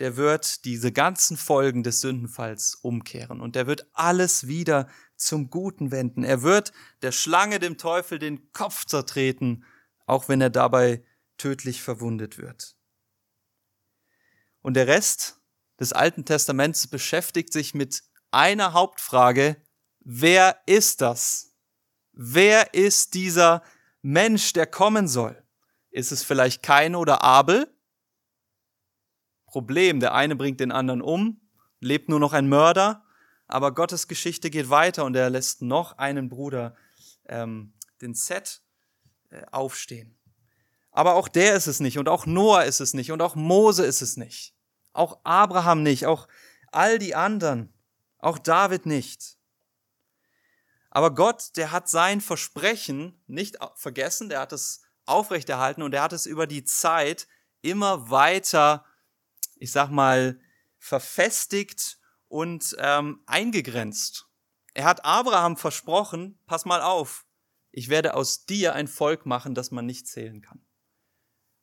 der 0.00 0.16
wird 0.16 0.64
diese 0.64 0.92
ganzen 0.92 1.36
Folgen 1.36 1.82
des 1.82 2.00
Sündenfalls 2.00 2.74
umkehren 2.74 3.40
und 3.40 3.54
der 3.54 3.66
wird 3.66 3.86
alles 3.92 4.46
wieder 4.46 4.88
zum 5.16 5.50
Guten 5.50 5.90
wenden. 5.90 6.24
Er 6.24 6.42
wird 6.42 6.72
der 7.02 7.12
Schlange, 7.12 7.58
dem 7.58 7.76
Teufel, 7.76 8.18
den 8.18 8.50
Kopf 8.52 8.86
zertreten, 8.86 9.64
auch 10.06 10.28
wenn 10.28 10.40
er 10.40 10.48
dabei 10.48 11.04
tödlich 11.36 11.82
verwundet 11.82 12.38
wird. 12.38 12.76
Und 14.62 14.74
der 14.74 14.86
Rest 14.86 15.38
des 15.78 15.92
Alten 15.92 16.24
Testaments 16.24 16.86
beschäftigt 16.86 17.52
sich 17.52 17.74
mit 17.74 18.02
einer 18.30 18.72
Hauptfrage, 18.72 19.56
wer 20.00 20.60
ist 20.64 21.02
das? 21.02 21.54
Wer 22.12 22.72
ist 22.72 23.12
dieser 23.14 23.62
Mensch, 24.00 24.54
der 24.54 24.66
kommen 24.66 25.08
soll? 25.08 25.42
Ist 25.90 26.10
es 26.10 26.22
vielleicht 26.22 26.62
Kain 26.62 26.94
oder 26.94 27.22
Abel? 27.22 27.70
Problem. 29.50 30.00
Der 30.00 30.14
eine 30.14 30.36
bringt 30.36 30.60
den 30.60 30.72
anderen 30.72 31.02
um, 31.02 31.40
lebt 31.80 32.08
nur 32.08 32.20
noch 32.20 32.32
ein 32.32 32.48
Mörder, 32.48 33.04
aber 33.46 33.74
Gottes 33.74 34.08
Geschichte 34.08 34.50
geht 34.50 34.70
weiter 34.70 35.04
und 35.04 35.16
er 35.16 35.28
lässt 35.30 35.62
noch 35.62 35.98
einen 35.98 36.28
Bruder, 36.28 36.76
ähm, 37.28 37.72
den 38.00 38.14
Set, 38.14 38.62
äh, 39.30 39.42
aufstehen. 39.50 40.16
Aber 40.92 41.14
auch 41.14 41.28
der 41.28 41.54
ist 41.54 41.66
es 41.66 41.80
nicht 41.80 41.98
und 41.98 42.08
auch 42.08 42.26
Noah 42.26 42.64
ist 42.64 42.80
es 42.80 42.94
nicht 42.94 43.12
und 43.12 43.22
auch 43.22 43.34
Mose 43.34 43.84
ist 43.84 44.02
es 44.02 44.16
nicht. 44.16 44.54
Auch 44.92 45.20
Abraham 45.24 45.82
nicht, 45.82 46.06
auch 46.06 46.26
all 46.72 46.98
die 46.98 47.14
anderen, 47.14 47.72
auch 48.18 48.38
David 48.38 48.86
nicht. 48.86 49.36
Aber 50.90 51.14
Gott, 51.14 51.56
der 51.56 51.70
hat 51.70 51.88
sein 51.88 52.20
Versprechen 52.20 53.22
nicht 53.28 53.58
vergessen, 53.76 54.28
der 54.28 54.40
hat 54.40 54.52
es 54.52 54.82
aufrechterhalten 55.06 55.82
und 55.82 55.94
er 55.94 56.02
hat 56.02 56.12
es 56.12 56.26
über 56.26 56.46
die 56.46 56.64
Zeit 56.64 57.28
immer 57.62 58.10
weiter 58.10 58.84
ich 59.60 59.70
sag 59.70 59.90
mal, 59.90 60.40
verfestigt 60.78 61.98
und 62.28 62.74
ähm, 62.78 63.22
eingegrenzt. 63.26 64.26
Er 64.74 64.84
hat 64.84 65.04
Abraham 65.04 65.56
versprochen, 65.56 66.38
pass 66.46 66.64
mal 66.64 66.80
auf, 66.80 67.26
ich 67.70 67.88
werde 67.88 68.14
aus 68.14 68.46
dir 68.46 68.74
ein 68.74 68.88
Volk 68.88 69.26
machen, 69.26 69.54
das 69.54 69.70
man 69.70 69.86
nicht 69.86 70.08
zählen 70.08 70.40
kann. 70.40 70.64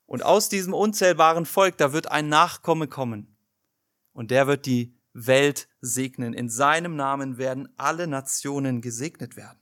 Und 0.06 0.22
aus 0.22 0.48
diesem 0.48 0.72
unzählbaren 0.72 1.44
Volk, 1.44 1.76
da 1.76 1.92
wird 1.92 2.10
ein 2.10 2.28
Nachkomme 2.28 2.88
kommen. 2.88 3.36
Und 4.12 4.30
der 4.30 4.46
wird 4.46 4.64
die 4.64 4.96
Welt 5.12 5.68
segnen. 5.80 6.32
In 6.32 6.48
seinem 6.48 6.96
Namen 6.96 7.36
werden 7.36 7.68
alle 7.76 8.06
Nationen 8.06 8.80
gesegnet 8.80 9.36
werden. 9.36 9.58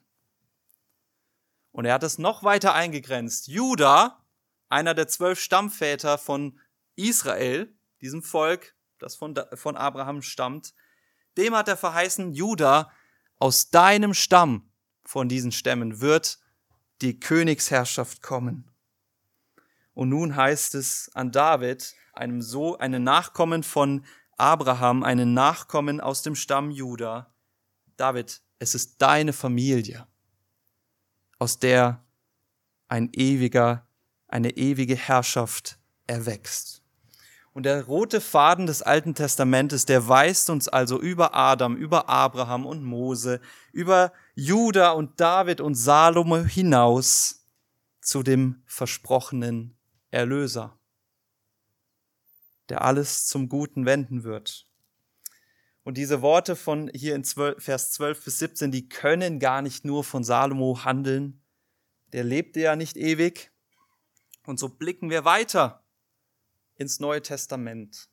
Und 1.73 1.85
er 1.85 1.95
hat 1.95 2.05
es 2.05 2.19
noch 2.19 2.45
weiter 2.45 2.75
eingegrenzt. 2.75 3.49
Juda, 3.49 4.25
einer 4.69 4.95
der 4.95 5.09
zwölf 5.09 5.41
Stammväter 5.41 6.17
von 6.17 6.61
Israel, 6.95 7.76
diesem 8.01 8.23
Volk, 8.23 8.75
das 8.99 9.17
von, 9.17 9.35
von 9.55 9.77
Abraham 9.77 10.23
stammt, 10.23 10.75
dem 11.37 11.55
hat 11.55 11.69
er 11.69 11.77
verheißen, 11.77 12.33
Juda, 12.33 12.91
aus 13.39 13.71
deinem 13.71 14.15
Stamm 14.15 14.71
von 15.05 15.29
diesen 15.29 15.53
Stämmen 15.53 16.01
wird 16.01 16.39
die 17.03 17.21
Königsherrschaft 17.21 18.23
kommen. 18.23 18.71
Und 19.93 20.09
nun 20.09 20.37
heißt 20.37 20.75
es 20.75 21.11
an 21.15 21.33
David, 21.33 21.95
einem 22.13 22.41
so, 22.43 22.79
einen 22.79 23.05
Nachkommen 23.05 23.63
von 23.63 24.05
Abraham, 24.37 25.03
einen 25.03 25.35
Nachkommen 25.35 26.01
aus 26.01 26.23
dem 26.23 26.35
Stamm 26.35 26.71
Juda, 26.71 27.35
David, 27.97 28.43
es 28.59 28.75
ist 28.75 29.01
deine 29.01 29.33
Familie, 29.33 30.07
aus 31.39 31.59
der 31.59 32.05
ein 32.89 33.11
ewiger, 33.13 33.87
eine 34.29 34.51
ewige 34.51 34.97
Herrschaft 34.97 35.79
erwächst. 36.07 36.83
Und 37.57 37.63
der 37.63 37.87
rote 37.87 38.21
Faden 38.21 38.67
des 38.67 38.83
Alten 38.83 39.15
Testamentes, 39.15 39.87
der 39.87 40.07
weist 40.07 40.51
uns 40.51 40.69
also 40.69 41.01
über 41.01 41.35
Adam, 41.35 41.75
über 41.75 42.07
Abraham 42.07 42.67
und 42.67 42.85
Mose, 42.85 43.41
über 43.73 44.13
Juda 44.35 44.91
und 44.91 45.19
David 45.19 45.63
und 45.63 45.75
Salomo 45.75 46.45
hinaus 46.45 47.47
zu 48.03 48.23
dem 48.23 48.63
versprochenen 48.67 49.75
Erlöser, 50.11 50.79
der 52.69 52.83
alles 52.83 53.27
zum 53.27 53.49
Guten 53.49 53.87
wenden 53.87 54.23
wird. 54.23 54.69
Und 55.83 55.97
diese 55.97 56.21
Worte 56.21 56.57
von 56.57 56.91
hier 56.93 57.15
in 57.15 57.25
12, 57.25 57.65
Vers 57.65 57.91
12 57.93 58.23
bis 58.23 58.39
17, 58.39 58.71
die 58.71 58.91
können 58.91 59.39
gar 59.39 59.63
nicht 59.63 59.83
nur 59.83 60.05
von 60.05 60.25
Salomo 60.25 60.85
handeln. 60.85 61.41
Der 62.13 62.23
lebte 62.23 62.61
ja 62.61 62.77
nicht 62.77 62.99
ewig. 62.99 63.51
Und 64.45 64.59
so 64.59 64.69
blicken 64.69 65.09
wir 65.09 65.25
weiter 65.25 65.86
ins 66.77 67.01
Neue 67.01 67.23
Testament. 67.23 68.09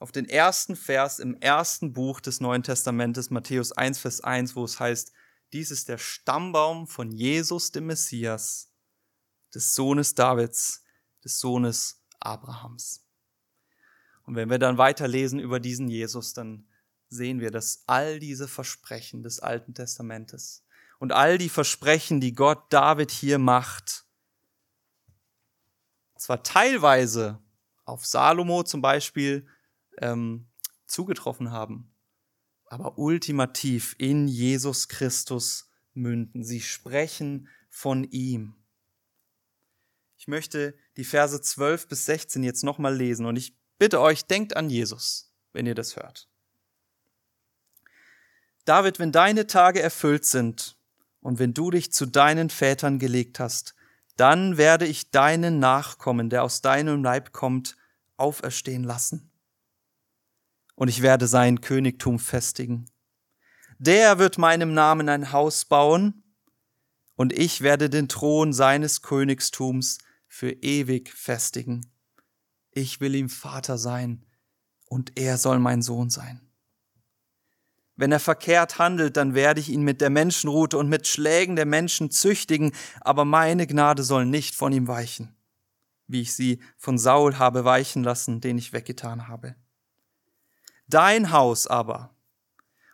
Auf 0.00 0.12
den 0.12 0.28
ersten 0.28 0.76
Vers 0.76 1.18
im 1.18 1.34
ersten 1.40 1.92
Buch 1.92 2.20
des 2.20 2.40
Neuen 2.40 2.62
Testamentes, 2.62 3.30
Matthäus 3.30 3.72
1, 3.72 3.98
Vers 3.98 4.20
1, 4.20 4.54
wo 4.54 4.64
es 4.64 4.78
heißt, 4.78 5.12
dies 5.52 5.70
ist 5.70 5.88
der 5.88 5.98
Stammbaum 5.98 6.86
von 6.86 7.10
Jesus, 7.10 7.72
dem 7.72 7.86
Messias, 7.86 8.70
des 9.54 9.74
Sohnes 9.74 10.14
Davids, 10.14 10.84
des 11.24 11.40
Sohnes 11.40 12.04
Abrahams. 12.20 13.04
Und 14.24 14.34
wenn 14.34 14.50
wir 14.50 14.58
dann 14.58 14.76
weiterlesen 14.76 15.40
über 15.40 15.58
diesen 15.58 15.88
Jesus, 15.88 16.34
dann 16.34 16.68
sehen 17.08 17.40
wir, 17.40 17.50
dass 17.50 17.84
all 17.86 18.18
diese 18.18 18.46
Versprechen 18.46 19.22
des 19.22 19.40
Alten 19.40 19.72
Testamentes 19.72 20.64
und 20.98 21.12
all 21.12 21.38
die 21.38 21.48
Versprechen, 21.48 22.20
die 22.20 22.34
Gott 22.34 22.70
David 22.70 23.10
hier 23.10 23.38
macht, 23.38 24.04
zwar 26.18 26.42
teilweise 26.42 27.40
auf 27.88 28.06
Salomo 28.06 28.62
zum 28.62 28.82
Beispiel 28.82 29.46
ähm, 29.98 30.46
zugetroffen 30.86 31.50
haben, 31.50 31.94
aber 32.66 32.98
ultimativ 32.98 33.94
in 33.98 34.28
Jesus 34.28 34.88
Christus 34.88 35.70
münden. 35.94 36.44
Sie 36.44 36.60
sprechen 36.60 37.48
von 37.70 38.04
ihm. 38.04 38.54
Ich 40.16 40.28
möchte 40.28 40.76
die 40.96 41.04
Verse 41.04 41.40
12 41.40 41.88
bis 41.88 42.04
16 42.06 42.42
jetzt 42.42 42.64
nochmal 42.64 42.94
lesen 42.94 43.26
und 43.26 43.36
ich 43.36 43.56
bitte 43.78 44.00
euch, 44.00 44.24
denkt 44.24 44.56
an 44.56 44.68
Jesus, 44.68 45.32
wenn 45.52 45.66
ihr 45.66 45.74
das 45.74 45.96
hört. 45.96 46.28
David, 48.64 48.98
wenn 48.98 49.12
deine 49.12 49.46
Tage 49.46 49.80
erfüllt 49.80 50.26
sind 50.26 50.76
und 51.20 51.38
wenn 51.38 51.54
du 51.54 51.70
dich 51.70 51.92
zu 51.92 52.04
deinen 52.04 52.50
Vätern 52.50 52.98
gelegt 52.98 53.40
hast, 53.40 53.74
dann 54.18 54.56
werde 54.56 54.84
ich 54.84 55.10
deinen 55.10 55.60
Nachkommen, 55.60 56.28
der 56.28 56.42
aus 56.42 56.60
deinem 56.60 57.02
Leib 57.04 57.32
kommt, 57.32 57.76
auferstehen 58.16 58.82
lassen. 58.82 59.30
Und 60.74 60.88
ich 60.88 61.02
werde 61.02 61.26
sein 61.26 61.60
Königtum 61.60 62.18
festigen. 62.18 62.90
Der 63.78 64.18
wird 64.18 64.36
meinem 64.36 64.74
Namen 64.74 65.08
ein 65.08 65.32
Haus 65.32 65.64
bauen, 65.64 66.24
und 67.14 67.32
ich 67.32 67.62
werde 67.62 67.90
den 67.90 68.08
Thron 68.08 68.52
seines 68.52 69.02
Königstums 69.02 69.98
für 70.28 70.50
ewig 70.50 71.10
festigen. 71.10 71.92
Ich 72.70 73.00
will 73.00 73.14
ihm 73.16 73.28
Vater 73.28 73.76
sein, 73.76 74.24
und 74.84 75.18
er 75.18 75.36
soll 75.36 75.58
mein 75.58 75.82
Sohn 75.82 76.10
sein. 76.10 76.47
Wenn 77.98 78.12
er 78.12 78.20
verkehrt 78.20 78.78
handelt, 78.78 79.16
dann 79.16 79.34
werde 79.34 79.58
ich 79.58 79.70
ihn 79.70 79.82
mit 79.82 80.00
der 80.00 80.08
Menschenrute 80.08 80.78
und 80.78 80.88
mit 80.88 81.08
Schlägen 81.08 81.56
der 81.56 81.66
Menschen 81.66 82.12
züchtigen, 82.12 82.70
aber 83.00 83.24
meine 83.24 83.66
Gnade 83.66 84.04
soll 84.04 84.24
nicht 84.24 84.54
von 84.54 84.72
ihm 84.72 84.86
weichen, 84.86 85.36
wie 86.06 86.20
ich 86.20 86.32
sie 86.32 86.62
von 86.76 86.96
Saul 86.96 87.38
habe 87.38 87.64
weichen 87.64 88.04
lassen, 88.04 88.40
den 88.40 88.56
ich 88.56 88.72
weggetan 88.72 89.26
habe. 89.26 89.56
Dein 90.86 91.32
Haus 91.32 91.66
aber 91.66 92.14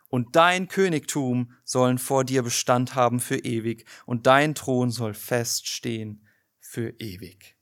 und 0.09 0.35
dein 0.35 0.69
Königtum 0.69 1.51
sollen 1.63 1.99
vor 1.99 2.23
dir 2.23 2.41
Bestand 2.41 2.95
haben 2.95 3.19
für 3.19 3.37
ewig, 3.37 3.85
und 4.07 4.25
dein 4.25 4.55
Thron 4.55 4.89
soll 4.89 5.13
feststehen 5.13 6.25
für 6.59 6.89
ewig. 6.99 7.55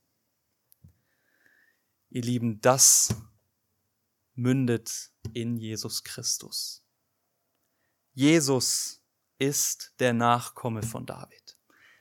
Ihr 2.09 2.21
Lieben, 2.21 2.61
das 2.61 3.13
mündet 4.33 5.11
in 5.33 5.57
Jesus 5.57 6.05
Christus. 6.05 6.82
Jesus 8.13 9.03
ist 9.39 9.95
der 9.99 10.13
Nachkomme 10.13 10.83
von 10.83 11.05
David. 11.05 11.57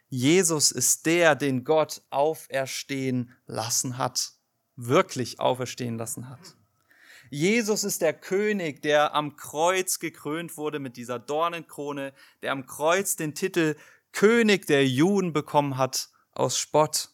Jesus 0.09 0.71
ist 0.71 1.07
der, 1.07 1.35
den 1.35 1.65
Gott 1.65 2.03
auferstehen 2.11 3.35
lassen 3.47 3.97
hat, 3.97 4.35
wirklich 4.77 5.41
auferstehen 5.41 5.97
lassen 5.97 6.29
hat. 6.29 6.57
Jesus 7.31 7.83
ist 7.83 8.03
der 8.03 8.13
König, 8.13 8.83
der 8.83 9.15
am 9.15 9.37
Kreuz 9.37 9.99
gekrönt 10.01 10.59
wurde 10.59 10.81
mit 10.81 10.99
dieser 10.99 11.19
Dornenkrone, 11.19 12.13
der 12.43 12.53
am 12.53 12.67
Kreuz 12.67 13.17
den 13.17 13.35
Titel 13.35 13.75
König 14.13 14.67
der 14.67 14.87
Juden 14.87 15.33
bekommen 15.33 15.79
hat 15.79 16.11
aus 16.33 16.59
Spott. 16.59 17.09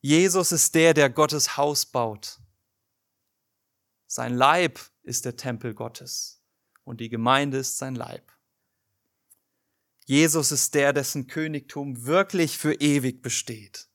Jesus 0.00 0.50
ist 0.50 0.74
der, 0.74 0.94
der 0.94 1.10
Gottes 1.10 1.58
Haus 1.58 1.84
baut. 1.84 2.40
Sein 4.06 4.34
Leib 4.34 4.80
ist 5.02 5.26
der 5.26 5.36
Tempel 5.36 5.74
Gottes 5.74 6.43
und 6.84 7.00
die 7.00 7.08
Gemeinde 7.08 7.58
ist 7.58 7.78
sein 7.78 7.94
Leib. 7.94 8.32
Jesus 10.06 10.52
ist 10.52 10.74
der, 10.74 10.92
dessen 10.92 11.26
Königtum 11.26 12.04
wirklich 12.04 12.58
für 12.58 12.74
ewig 12.74 13.22
besteht. 13.22 13.88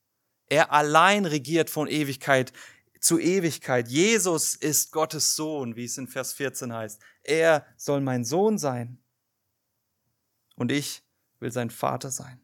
Er 0.48 0.74
allein 0.74 1.26
regiert 1.26 1.70
von 1.70 1.88
Ewigkeit 1.88 2.52
zu 3.00 3.20
Ewigkeit. 3.20 3.88
Jesus 3.88 4.56
ist 4.56 4.92
Gottes 4.92 5.36
Sohn, 5.36 5.76
wie 5.76 5.86
es 5.86 5.98
in 5.98 6.08
Vers 6.08 6.34
14 6.34 6.74
heißt. 6.74 7.00
Er 7.24 7.66
soll 7.78 8.02
mein 8.02 8.26
Sohn 8.26 8.58
sein. 8.58 8.98
Und 10.56 10.72
ich 10.72 11.04
will 11.40 11.52
sein 11.52 11.70
Vater 11.70 12.12
sein. 12.12 12.42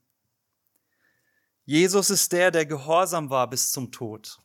Jesus 1.65 2.09
ist 2.09 2.31
der, 2.31 2.51
der 2.51 2.65
gehorsam 2.65 3.29
war 3.29 3.49
bis 3.49 3.71
zum 3.71 3.91
Tod. 3.91 4.39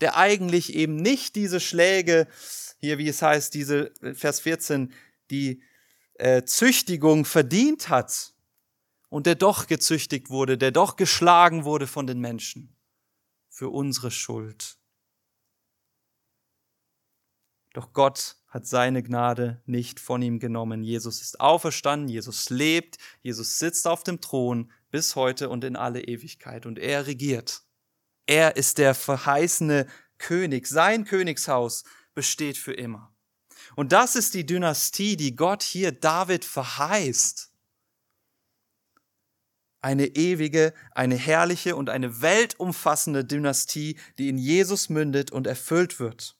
Der 0.00 0.16
eigentlich 0.16 0.74
eben 0.74 0.96
nicht 0.96 1.36
diese 1.36 1.60
Schläge, 1.60 2.28
hier 2.78 2.98
wie 2.98 3.08
es 3.08 3.20
heißt, 3.20 3.52
diese 3.54 3.92
Vers 4.14 4.40
14, 4.40 4.92
die 5.30 5.62
äh, 6.14 6.44
Züchtigung 6.44 7.24
verdient 7.24 7.88
hat 7.88 8.34
und 9.08 9.26
der 9.26 9.34
doch 9.34 9.66
gezüchtigt 9.66 10.30
wurde, 10.30 10.58
der 10.58 10.70
doch 10.70 10.96
geschlagen 10.96 11.64
wurde 11.64 11.86
von 11.86 12.06
den 12.06 12.20
Menschen 12.20 12.76
für 13.48 13.68
unsere 13.68 14.10
Schuld. 14.10 14.78
Doch 17.72 17.92
Gott 17.92 18.36
hat 18.48 18.66
seine 18.66 19.02
Gnade 19.02 19.62
nicht 19.66 19.98
von 19.98 20.22
ihm 20.22 20.38
genommen. 20.38 20.84
Jesus 20.84 21.20
ist 21.20 21.40
auferstanden, 21.40 22.08
Jesus 22.08 22.50
lebt, 22.50 22.98
Jesus 23.22 23.58
sitzt 23.58 23.86
auf 23.86 24.04
dem 24.04 24.20
Thron 24.20 24.70
bis 24.90 25.16
heute 25.16 25.48
und 25.48 25.64
in 25.64 25.74
alle 25.74 26.02
Ewigkeit 26.02 26.66
und 26.66 26.78
er 26.78 27.06
regiert. 27.06 27.62
Er 28.26 28.56
ist 28.56 28.78
der 28.78 28.94
verheißene 28.94 29.86
König. 30.18 30.66
Sein 30.66 31.04
Königshaus 31.04 31.84
besteht 32.14 32.56
für 32.56 32.72
immer. 32.72 33.13
Und 33.76 33.92
das 33.92 34.16
ist 34.16 34.34
die 34.34 34.46
Dynastie, 34.46 35.16
die 35.16 35.34
Gott 35.34 35.62
hier 35.62 35.92
David 35.92 36.44
verheißt. 36.44 37.50
Eine 39.80 40.06
ewige, 40.06 40.72
eine 40.92 41.16
herrliche 41.16 41.76
und 41.76 41.90
eine 41.90 42.22
weltumfassende 42.22 43.24
Dynastie, 43.24 43.98
die 44.18 44.28
in 44.28 44.38
Jesus 44.38 44.88
mündet 44.88 45.30
und 45.30 45.46
erfüllt 45.46 46.00
wird. 46.00 46.36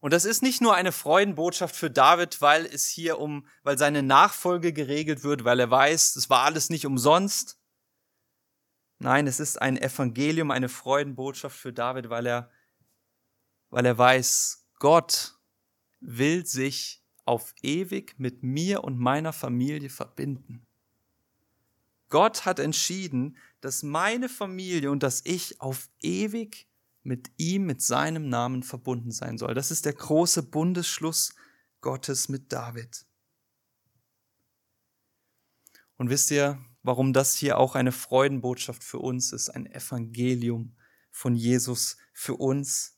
Und 0.00 0.12
das 0.12 0.24
ist 0.24 0.42
nicht 0.42 0.60
nur 0.60 0.74
eine 0.74 0.92
Freudenbotschaft 0.92 1.74
für 1.74 1.90
David, 1.90 2.40
weil 2.40 2.66
es 2.66 2.86
hier 2.86 3.18
um, 3.18 3.46
weil 3.64 3.78
seine 3.78 4.02
Nachfolge 4.02 4.72
geregelt 4.72 5.24
wird, 5.24 5.44
weil 5.44 5.58
er 5.58 5.70
weiß, 5.70 6.16
es 6.16 6.30
war 6.30 6.44
alles 6.44 6.70
nicht 6.70 6.86
umsonst. 6.86 7.58
Nein, 9.00 9.26
es 9.26 9.40
ist 9.40 9.60
ein 9.60 9.76
Evangelium, 9.76 10.50
eine 10.50 10.68
Freudenbotschaft 10.68 11.56
für 11.56 11.72
David, 11.72 12.10
weil 12.10 12.26
er, 12.26 12.50
weil 13.70 13.86
er 13.86 13.96
weiß, 13.96 14.67
Gott 14.78 15.38
will 16.00 16.46
sich 16.46 17.04
auf 17.24 17.54
ewig 17.62 18.14
mit 18.18 18.42
mir 18.42 18.84
und 18.84 18.98
meiner 18.98 19.32
Familie 19.32 19.90
verbinden. 19.90 20.66
Gott 22.08 22.46
hat 22.46 22.58
entschieden, 22.58 23.36
dass 23.60 23.82
meine 23.82 24.28
Familie 24.28 24.90
und 24.90 25.02
dass 25.02 25.20
ich 25.24 25.60
auf 25.60 25.90
ewig 26.00 26.66
mit 27.02 27.30
ihm, 27.36 27.66
mit 27.66 27.82
seinem 27.82 28.28
Namen 28.28 28.62
verbunden 28.62 29.10
sein 29.10 29.38
soll. 29.38 29.54
Das 29.54 29.70
ist 29.70 29.84
der 29.84 29.92
große 29.92 30.42
Bundesschluss 30.42 31.34
Gottes 31.80 32.28
mit 32.28 32.52
David. 32.52 33.06
Und 35.96 36.10
wisst 36.10 36.30
ihr, 36.30 36.64
warum 36.82 37.12
das 37.12 37.34
hier 37.34 37.58
auch 37.58 37.74
eine 37.74 37.92
Freudenbotschaft 37.92 38.84
für 38.84 38.98
uns 38.98 39.32
ist, 39.32 39.50
ein 39.50 39.66
Evangelium 39.66 40.76
von 41.10 41.34
Jesus 41.34 41.96
für 42.12 42.34
uns? 42.34 42.97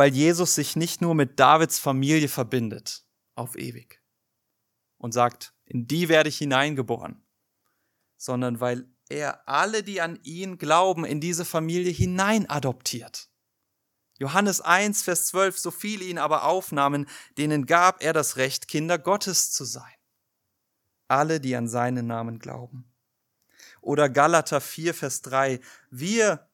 Weil 0.00 0.14
Jesus 0.14 0.54
sich 0.54 0.76
nicht 0.76 1.02
nur 1.02 1.14
mit 1.14 1.38
Davids 1.38 1.78
Familie 1.78 2.30
verbindet 2.30 3.04
auf 3.34 3.54
ewig 3.54 4.02
und 4.96 5.12
sagt, 5.12 5.52
in 5.66 5.88
die 5.88 6.08
werde 6.08 6.30
ich 6.30 6.38
hineingeboren, 6.38 7.22
sondern 8.16 8.60
weil 8.60 8.88
er 9.10 9.46
alle, 9.46 9.82
die 9.82 10.00
an 10.00 10.18
ihn 10.22 10.56
glauben, 10.56 11.04
in 11.04 11.20
diese 11.20 11.44
Familie 11.44 11.92
hinein 11.92 12.48
adoptiert. 12.48 13.28
Johannes 14.16 14.62
1, 14.62 15.02
Vers 15.02 15.26
12, 15.26 15.58
so 15.58 15.70
viele 15.70 16.06
ihn 16.06 16.16
aber 16.16 16.44
aufnahmen, 16.44 17.06
denen 17.36 17.66
gab 17.66 18.02
er 18.02 18.14
das 18.14 18.38
Recht, 18.38 18.68
Kinder 18.68 18.98
Gottes 18.98 19.52
zu 19.52 19.66
sein. 19.66 19.92
Alle, 21.08 21.42
die 21.42 21.54
an 21.54 21.68
seinen 21.68 22.06
Namen 22.06 22.38
glauben. 22.38 22.90
Oder 23.82 24.08
Galater 24.08 24.62
4, 24.62 24.94
Vers 24.94 25.20
3, 25.20 25.60
wir 25.90 26.49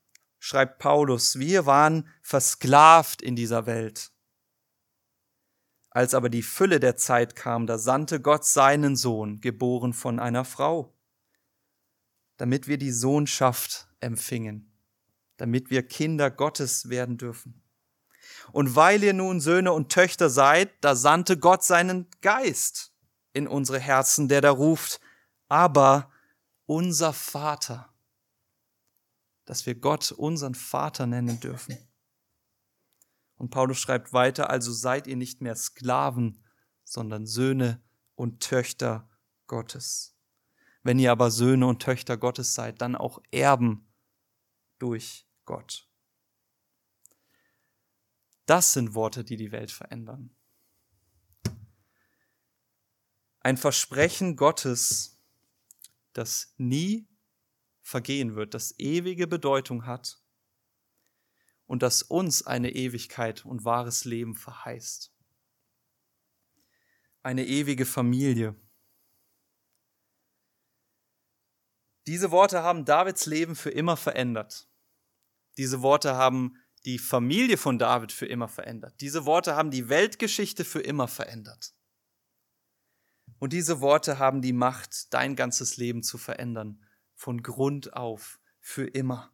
schreibt 0.46 0.78
Paulus, 0.78 1.40
wir 1.40 1.66
waren 1.66 2.08
versklavt 2.22 3.20
in 3.20 3.34
dieser 3.34 3.66
Welt. 3.66 4.12
Als 5.90 6.14
aber 6.14 6.28
die 6.28 6.44
Fülle 6.44 6.78
der 6.78 6.94
Zeit 6.96 7.34
kam, 7.34 7.66
da 7.66 7.78
sandte 7.78 8.20
Gott 8.20 8.44
seinen 8.44 8.94
Sohn, 8.94 9.40
geboren 9.40 9.92
von 9.92 10.20
einer 10.20 10.44
Frau, 10.44 10.96
damit 12.36 12.68
wir 12.68 12.78
die 12.78 12.92
Sohnschaft 12.92 13.88
empfingen, 13.98 14.72
damit 15.36 15.70
wir 15.70 15.82
Kinder 15.82 16.30
Gottes 16.30 16.88
werden 16.90 17.18
dürfen. 17.18 17.60
Und 18.52 18.76
weil 18.76 19.02
ihr 19.02 19.14
nun 19.14 19.40
Söhne 19.40 19.72
und 19.72 19.90
Töchter 19.90 20.30
seid, 20.30 20.70
da 20.80 20.94
sandte 20.94 21.40
Gott 21.40 21.64
seinen 21.64 22.06
Geist 22.20 22.92
in 23.32 23.48
unsere 23.48 23.80
Herzen, 23.80 24.28
der 24.28 24.42
da 24.42 24.50
ruft, 24.52 25.00
aber 25.48 26.12
unser 26.66 27.12
Vater, 27.12 27.95
dass 29.46 29.64
wir 29.64 29.76
Gott 29.76 30.12
unseren 30.12 30.54
Vater 30.54 31.06
nennen 31.06 31.40
dürfen. 31.40 31.78
Und 33.36 33.50
Paulus 33.50 33.78
schreibt 33.78 34.12
weiter, 34.12 34.50
also 34.50 34.72
seid 34.72 35.06
ihr 35.06 35.16
nicht 35.16 35.40
mehr 35.40 35.56
Sklaven, 35.56 36.44
sondern 36.84 37.26
Söhne 37.26 37.82
und 38.14 38.42
Töchter 38.42 39.08
Gottes. 39.46 40.16
Wenn 40.82 40.98
ihr 40.98 41.12
aber 41.12 41.30
Söhne 41.30 41.66
und 41.66 41.82
Töchter 41.82 42.16
Gottes 42.16 42.54
seid, 42.54 42.80
dann 42.80 42.96
auch 42.96 43.20
Erben 43.30 43.92
durch 44.78 45.28
Gott. 45.44 45.88
Das 48.46 48.72
sind 48.72 48.94
Worte, 48.94 49.24
die 49.24 49.36
die 49.36 49.52
Welt 49.52 49.72
verändern. 49.72 50.34
Ein 53.40 53.56
Versprechen 53.56 54.36
Gottes, 54.36 55.20
das 56.12 56.54
nie 56.56 57.08
vergehen 57.86 58.34
wird, 58.34 58.52
das 58.52 58.76
ewige 58.80 59.28
Bedeutung 59.28 59.86
hat 59.86 60.20
und 61.66 61.82
das 61.82 62.02
uns 62.02 62.44
eine 62.44 62.72
Ewigkeit 62.72 63.44
und 63.44 63.64
wahres 63.64 64.04
Leben 64.04 64.34
verheißt. 64.34 65.14
Eine 67.22 67.46
ewige 67.46 67.86
Familie. 67.86 68.56
Diese 72.08 72.32
Worte 72.32 72.64
haben 72.64 72.84
Davids 72.84 73.26
Leben 73.26 73.54
für 73.54 73.70
immer 73.70 73.96
verändert. 73.96 74.68
Diese 75.56 75.80
Worte 75.80 76.16
haben 76.16 76.56
die 76.84 76.98
Familie 76.98 77.56
von 77.56 77.78
David 77.78 78.10
für 78.10 78.26
immer 78.26 78.48
verändert. 78.48 79.00
Diese 79.00 79.26
Worte 79.26 79.54
haben 79.54 79.70
die 79.70 79.88
Weltgeschichte 79.88 80.64
für 80.64 80.80
immer 80.80 81.06
verändert. 81.06 81.72
Und 83.38 83.52
diese 83.52 83.80
Worte 83.80 84.18
haben 84.18 84.42
die 84.42 84.52
Macht, 84.52 85.12
dein 85.14 85.36
ganzes 85.36 85.76
Leben 85.76 86.02
zu 86.02 86.18
verändern, 86.18 86.84
von 87.16 87.42
Grund 87.42 87.94
auf, 87.94 88.38
für 88.60 88.86
immer. 88.86 89.32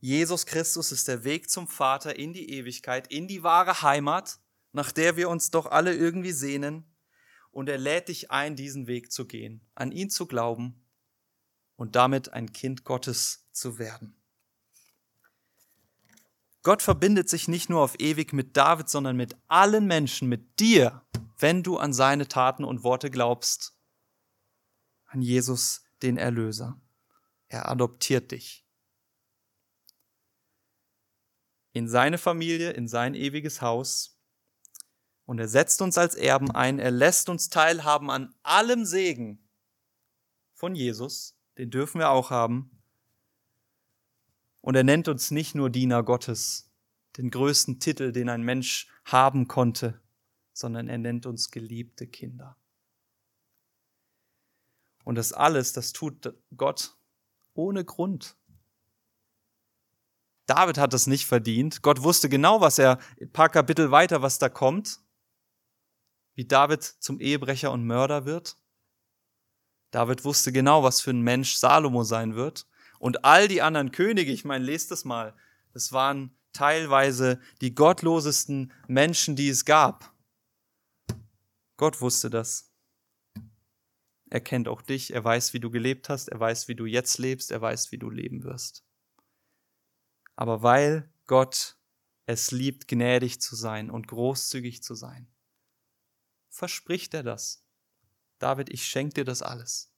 Jesus 0.00 0.46
Christus 0.46 0.90
ist 0.90 1.06
der 1.06 1.24
Weg 1.24 1.50
zum 1.50 1.68
Vater 1.68 2.18
in 2.18 2.32
die 2.32 2.50
Ewigkeit, 2.50 3.08
in 3.08 3.28
die 3.28 3.42
wahre 3.42 3.82
Heimat, 3.82 4.40
nach 4.72 4.90
der 4.90 5.16
wir 5.16 5.28
uns 5.28 5.50
doch 5.50 5.66
alle 5.66 5.94
irgendwie 5.94 6.32
sehnen. 6.32 6.84
Und 7.50 7.68
er 7.68 7.78
lädt 7.78 8.08
dich 8.08 8.30
ein, 8.30 8.56
diesen 8.56 8.86
Weg 8.86 9.10
zu 9.10 9.26
gehen, 9.26 9.66
an 9.74 9.90
ihn 9.90 10.10
zu 10.10 10.26
glauben 10.26 10.84
und 11.76 11.96
damit 11.96 12.32
ein 12.32 12.52
Kind 12.52 12.84
Gottes 12.84 13.48
zu 13.52 13.78
werden. 13.78 14.14
Gott 16.62 16.82
verbindet 16.82 17.28
sich 17.28 17.48
nicht 17.48 17.70
nur 17.70 17.80
auf 17.80 17.98
ewig 17.98 18.32
mit 18.32 18.56
David, 18.56 18.88
sondern 18.88 19.16
mit 19.16 19.36
allen 19.48 19.86
Menschen, 19.86 20.28
mit 20.28 20.60
dir, 20.60 21.02
wenn 21.38 21.62
du 21.62 21.78
an 21.78 21.92
seine 21.92 22.28
Taten 22.28 22.64
und 22.64 22.82
Worte 22.82 23.10
glaubst, 23.10 23.74
an 25.06 25.22
Jesus, 25.22 25.82
den 26.02 26.16
Erlöser. 26.16 26.80
Er 27.48 27.68
adoptiert 27.70 28.30
dich 28.30 28.68
in 31.78 31.88
seine 31.88 32.18
Familie, 32.18 32.70
in 32.70 32.88
sein 32.88 33.14
ewiges 33.14 33.62
Haus. 33.62 34.18
Und 35.24 35.38
er 35.38 35.48
setzt 35.48 35.82
uns 35.82 35.98
als 35.98 36.14
Erben 36.14 36.50
ein, 36.50 36.78
er 36.78 36.90
lässt 36.90 37.28
uns 37.28 37.50
teilhaben 37.50 38.10
an 38.10 38.34
allem 38.42 38.84
Segen 38.84 39.48
von 40.54 40.74
Jesus, 40.74 41.38
den 41.58 41.70
dürfen 41.70 42.00
wir 42.00 42.10
auch 42.10 42.30
haben. 42.30 42.70
Und 44.60 44.74
er 44.74 44.84
nennt 44.84 45.06
uns 45.08 45.30
nicht 45.30 45.54
nur 45.54 45.70
Diener 45.70 46.02
Gottes, 46.02 46.70
den 47.16 47.30
größten 47.30 47.78
Titel, 47.78 48.10
den 48.10 48.28
ein 48.28 48.42
Mensch 48.42 48.90
haben 49.04 49.48
konnte, 49.48 50.00
sondern 50.52 50.88
er 50.88 50.98
nennt 50.98 51.26
uns 51.26 51.50
geliebte 51.50 52.06
Kinder. 52.06 52.56
Und 55.08 55.14
das 55.14 55.32
alles, 55.32 55.72
das 55.72 55.94
tut 55.94 56.34
Gott 56.54 56.94
ohne 57.54 57.82
Grund. 57.82 58.36
David 60.44 60.76
hat 60.76 60.92
es 60.92 61.06
nicht 61.06 61.24
verdient. 61.24 61.80
Gott 61.80 62.02
wusste 62.02 62.28
genau, 62.28 62.60
was 62.60 62.78
er, 62.78 62.98
ein 63.18 63.32
paar 63.32 63.48
Kapitel 63.48 63.90
weiter, 63.90 64.20
was 64.20 64.38
da 64.38 64.50
kommt. 64.50 65.00
Wie 66.34 66.44
David 66.44 66.82
zum 66.82 67.20
Ehebrecher 67.20 67.72
und 67.72 67.86
Mörder 67.86 68.26
wird. 68.26 68.58
David 69.92 70.26
wusste 70.26 70.52
genau, 70.52 70.82
was 70.82 71.00
für 71.00 71.12
ein 71.12 71.22
Mensch 71.22 71.54
Salomo 71.54 72.04
sein 72.04 72.34
wird. 72.34 72.66
Und 72.98 73.24
all 73.24 73.48
die 73.48 73.62
anderen 73.62 73.92
Könige, 73.92 74.30
ich 74.30 74.44
meine, 74.44 74.66
lest 74.66 74.90
das 74.90 75.06
mal, 75.06 75.34
das 75.72 75.90
waren 75.90 76.36
teilweise 76.52 77.40
die 77.62 77.74
gottlosesten 77.74 78.74
Menschen, 78.88 79.36
die 79.36 79.48
es 79.48 79.64
gab. 79.64 80.12
Gott 81.78 82.02
wusste 82.02 82.28
das. 82.28 82.67
Er 84.30 84.40
kennt 84.40 84.68
auch 84.68 84.82
dich, 84.82 85.12
er 85.12 85.24
weiß, 85.24 85.54
wie 85.54 85.60
du 85.60 85.70
gelebt 85.70 86.08
hast, 86.08 86.28
er 86.28 86.38
weiß, 86.38 86.68
wie 86.68 86.74
du 86.74 86.86
jetzt 86.86 87.18
lebst, 87.18 87.50
er 87.50 87.60
weiß, 87.60 87.92
wie 87.92 87.98
du 87.98 88.10
leben 88.10 88.44
wirst 88.44 88.84
aber 90.38 90.62
weil 90.62 91.12
Gott 91.26 91.80
es 92.26 92.52
liebt, 92.52 92.86
gnädig 92.86 93.40
zu 93.40 93.56
sein 93.56 93.90
und 93.90 94.06
großzügig 94.06 94.84
zu 94.84 94.94
sein, 94.94 95.26
verspricht 96.48 97.12
er 97.12 97.24
das. 97.24 97.66
David, 98.38 98.70
ich 98.70 98.86
schenke 98.86 99.14
dir 99.14 99.24
das 99.24 99.42
alles. 99.42 99.92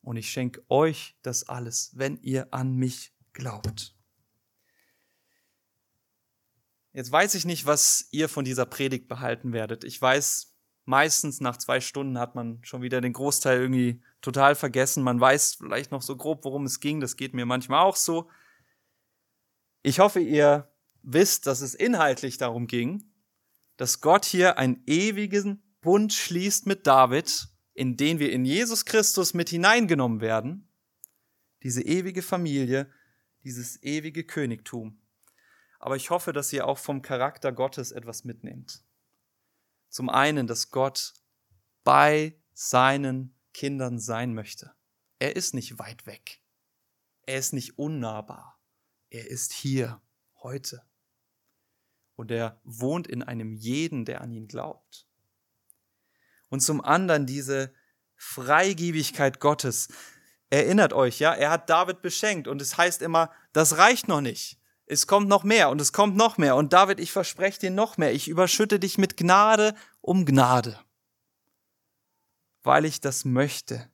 Und 0.00 0.16
ich 0.16 0.30
schenke 0.30 0.64
euch 0.70 1.18
das 1.20 1.46
alles, 1.46 1.90
wenn 1.92 2.16
ihr 2.22 2.54
an 2.54 2.74
mich 2.74 3.14
glaubt. 3.34 3.94
Jetzt 6.94 7.12
weiß 7.12 7.34
ich 7.34 7.44
nicht, 7.44 7.66
was 7.66 8.08
ihr 8.12 8.30
von 8.30 8.46
dieser 8.46 8.64
Predigt 8.64 9.08
behalten 9.08 9.52
werdet. 9.52 9.84
Ich 9.84 10.00
weiß, 10.00 10.55
meistens 10.86 11.40
nach 11.40 11.58
zwei 11.58 11.80
Stunden 11.80 12.18
hat 12.18 12.34
man 12.34 12.64
schon 12.64 12.80
wieder 12.80 13.00
den 13.00 13.12
Großteil 13.12 13.60
irgendwie 13.60 14.02
total 14.22 14.54
vergessen. 14.54 15.02
Man 15.02 15.20
weiß 15.20 15.56
vielleicht 15.56 15.90
noch 15.90 16.02
so 16.02 16.16
grob, 16.16 16.44
worum 16.44 16.64
es 16.64 16.80
ging. 16.80 17.00
Das 17.00 17.16
geht 17.16 17.34
mir 17.34 17.44
manchmal 17.44 17.82
auch 17.82 17.96
so. 17.96 18.30
Ich 19.82 19.98
hoffe, 19.98 20.20
ihr 20.20 20.70
wisst, 21.02 21.46
dass 21.46 21.60
es 21.60 21.74
inhaltlich 21.74 22.38
darum 22.38 22.66
ging, 22.66 23.04
dass 23.76 24.00
Gott 24.00 24.24
hier 24.24 24.58
einen 24.58 24.82
ewigen 24.86 25.62
Bund 25.80 26.12
schließt 26.12 26.66
mit 26.66 26.86
David, 26.86 27.48
in 27.74 27.96
den 27.96 28.18
wir 28.18 28.32
in 28.32 28.44
Jesus 28.44 28.84
Christus 28.84 29.34
mit 29.34 29.50
hineingenommen 29.50 30.20
werden. 30.20 30.68
Diese 31.62 31.82
ewige 31.82 32.22
Familie, 32.22 32.90
dieses 33.44 33.82
ewige 33.82 34.24
Königtum. 34.24 35.00
Aber 35.78 35.96
ich 35.96 36.10
hoffe, 36.10 36.32
dass 36.32 36.52
ihr 36.52 36.66
auch 36.66 36.78
vom 36.78 37.02
Charakter 37.02 37.52
Gottes 37.52 37.92
etwas 37.92 38.24
mitnehmt. 38.24 38.82
Zum 39.96 40.10
einen, 40.10 40.46
dass 40.46 40.70
Gott 40.72 41.14
bei 41.82 42.38
seinen 42.52 43.34
Kindern 43.54 43.98
sein 43.98 44.34
möchte. 44.34 44.74
Er 45.18 45.36
ist 45.36 45.54
nicht 45.54 45.78
weit 45.78 46.04
weg. 46.04 46.42
Er 47.22 47.38
ist 47.38 47.54
nicht 47.54 47.78
unnahbar. 47.78 48.60
Er 49.08 49.26
ist 49.26 49.54
hier, 49.54 50.02
heute. 50.42 50.82
Und 52.14 52.30
er 52.30 52.60
wohnt 52.62 53.06
in 53.06 53.22
einem 53.22 53.54
jeden, 53.54 54.04
der 54.04 54.20
an 54.20 54.32
ihn 54.32 54.48
glaubt. 54.48 55.08
Und 56.50 56.60
zum 56.60 56.84
anderen 56.84 57.24
diese 57.24 57.72
Freigebigkeit 58.16 59.40
Gottes. 59.40 59.88
Erinnert 60.50 60.92
euch, 60.92 61.20
ja, 61.20 61.32
er 61.32 61.48
hat 61.48 61.70
David 61.70 62.02
beschenkt 62.02 62.48
und 62.48 62.60
es 62.60 62.76
heißt 62.76 63.00
immer, 63.00 63.32
das 63.54 63.78
reicht 63.78 64.08
noch 64.08 64.20
nicht. 64.20 64.60
Es 64.86 65.08
kommt 65.08 65.28
noch 65.28 65.42
mehr 65.42 65.68
und 65.70 65.80
es 65.80 65.92
kommt 65.92 66.16
noch 66.16 66.38
mehr. 66.38 66.54
Und 66.54 66.72
David, 66.72 67.00
ich 67.00 67.10
verspreche 67.10 67.58
dir 67.60 67.70
noch 67.70 67.96
mehr. 67.96 68.12
Ich 68.12 68.28
überschütte 68.28 68.78
dich 68.78 68.98
mit 68.98 69.16
Gnade 69.16 69.74
um 70.00 70.24
Gnade, 70.24 70.78
weil 72.62 72.84
ich 72.84 73.00
das 73.00 73.24
möchte. 73.24 73.90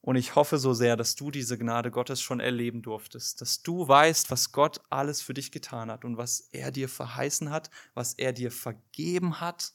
Und 0.00 0.16
ich 0.16 0.34
hoffe 0.34 0.58
so 0.58 0.74
sehr, 0.74 0.96
dass 0.96 1.14
du 1.14 1.30
diese 1.30 1.56
Gnade 1.56 1.90
Gottes 1.90 2.20
schon 2.20 2.40
erleben 2.40 2.82
durftest, 2.82 3.40
dass 3.40 3.62
du 3.62 3.88
weißt, 3.88 4.30
was 4.30 4.52
Gott 4.52 4.82
alles 4.90 5.22
für 5.22 5.32
dich 5.32 5.50
getan 5.50 5.90
hat 5.90 6.04
und 6.04 6.18
was 6.18 6.40
er 6.52 6.70
dir 6.70 6.90
verheißen 6.90 7.50
hat, 7.50 7.70
was 7.94 8.12
er 8.12 8.34
dir 8.34 8.50
vergeben 8.50 9.40
hat. 9.40 9.72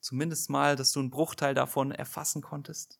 Zumindest 0.00 0.50
mal, 0.50 0.74
dass 0.74 0.90
du 0.90 1.00
einen 1.00 1.10
Bruchteil 1.10 1.54
davon 1.54 1.92
erfassen 1.92 2.42
konntest. 2.42 2.98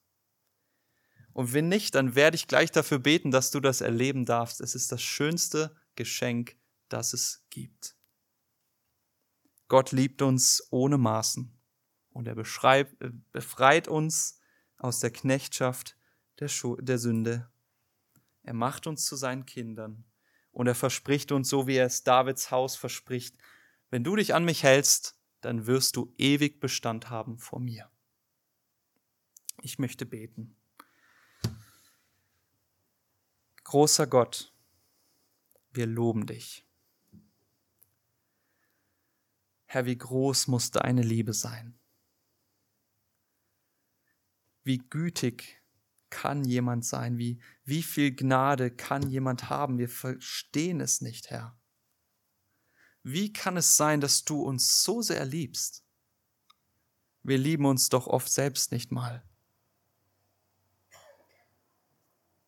Und 1.33 1.53
wenn 1.53 1.69
nicht, 1.69 1.95
dann 1.95 2.15
werde 2.15 2.35
ich 2.35 2.49
gleich 2.49 2.71
dafür 2.71 2.99
beten, 2.99 3.31
dass 3.31 3.51
du 3.51 3.61
das 3.61 3.81
erleben 3.81 4.25
darfst. 4.25 4.61
Es 4.61 4.75
ist 4.75 4.91
das 4.93 5.03
schönste 5.03 5.77
Geschenk, 5.95 6.57
das 6.89 7.13
es 7.13 7.45
gibt. 7.51 7.97
Gott 9.69 9.93
liebt 9.93 10.23
uns 10.23 10.67
ohne 10.71 10.99
Maßen 10.99 11.57
und 12.11 12.27
er 12.27 12.35
beschreibt, 12.35 13.01
äh, 13.01 13.11
befreit 13.33 13.87
uns 13.87 14.41
aus 14.79 15.01
der 15.01 15.13
Knechtschaft 15.13 15.97
der, 16.41 16.51
der 16.81 16.99
Sünde. 16.99 17.51
Er 18.43 18.55
macht 18.55 18.87
uns 18.87 19.05
zu 19.05 19.15
seinen 19.15 19.47
Kindern 19.47 20.05
und 20.51 20.67
er 20.67 20.75
verspricht 20.75 21.31
uns, 21.31 21.49
so 21.49 21.67
wie 21.67 21.77
er 21.77 21.87
es 21.87 22.03
Davids 22.03 22.51
Haus 22.51 22.75
verspricht, 22.75 23.37
wenn 23.91 24.05
du 24.05 24.17
dich 24.17 24.35
an 24.35 24.45
mich 24.45 24.63
hältst, 24.63 25.17
dann 25.41 25.67
wirst 25.67 25.97
du 25.97 26.15
ewig 26.19 26.61
Bestand 26.61 27.11
haben 27.11 27.39
vor 27.39 27.61
mir. 27.61 27.91
Ich 29.63 29.79
möchte 29.79 30.07
beten. 30.07 30.57
Großer 33.71 34.09
Gott, 34.09 34.53
wir 35.71 35.87
loben 35.87 36.27
dich. 36.27 36.67
Herr, 39.67 39.87
wie 39.87 39.97
groß 39.97 40.49
muss 40.49 40.73
deine 40.73 41.03
Liebe 41.03 41.33
sein? 41.33 41.79
Wie 44.65 44.79
gütig 44.79 45.63
kann 46.09 46.45
jemand 46.45 46.85
sein? 46.85 47.17
Wie, 47.17 47.41
wie 47.63 47.85
viel 47.85 48.13
Gnade 48.13 48.73
kann 48.73 49.09
jemand 49.09 49.51
haben? 49.51 49.79
Wir 49.79 49.89
verstehen 49.89 50.81
es 50.81 51.01
nicht, 51.01 51.31
Herr. 51.31 51.57
Wie 53.05 53.33
kann 53.33 53.57
es 53.57 53.77
sein, 53.77 54.01
dass 54.01 54.25
du 54.25 54.43
uns 54.43 54.83
so 54.83 55.01
sehr 55.01 55.25
liebst? 55.25 55.85
Wir 57.23 57.39
lieben 57.39 57.67
uns 57.67 57.89
doch 57.89 58.09
oft 58.09 58.33
selbst 58.33 58.73
nicht 58.73 58.91
mal. 58.91 59.30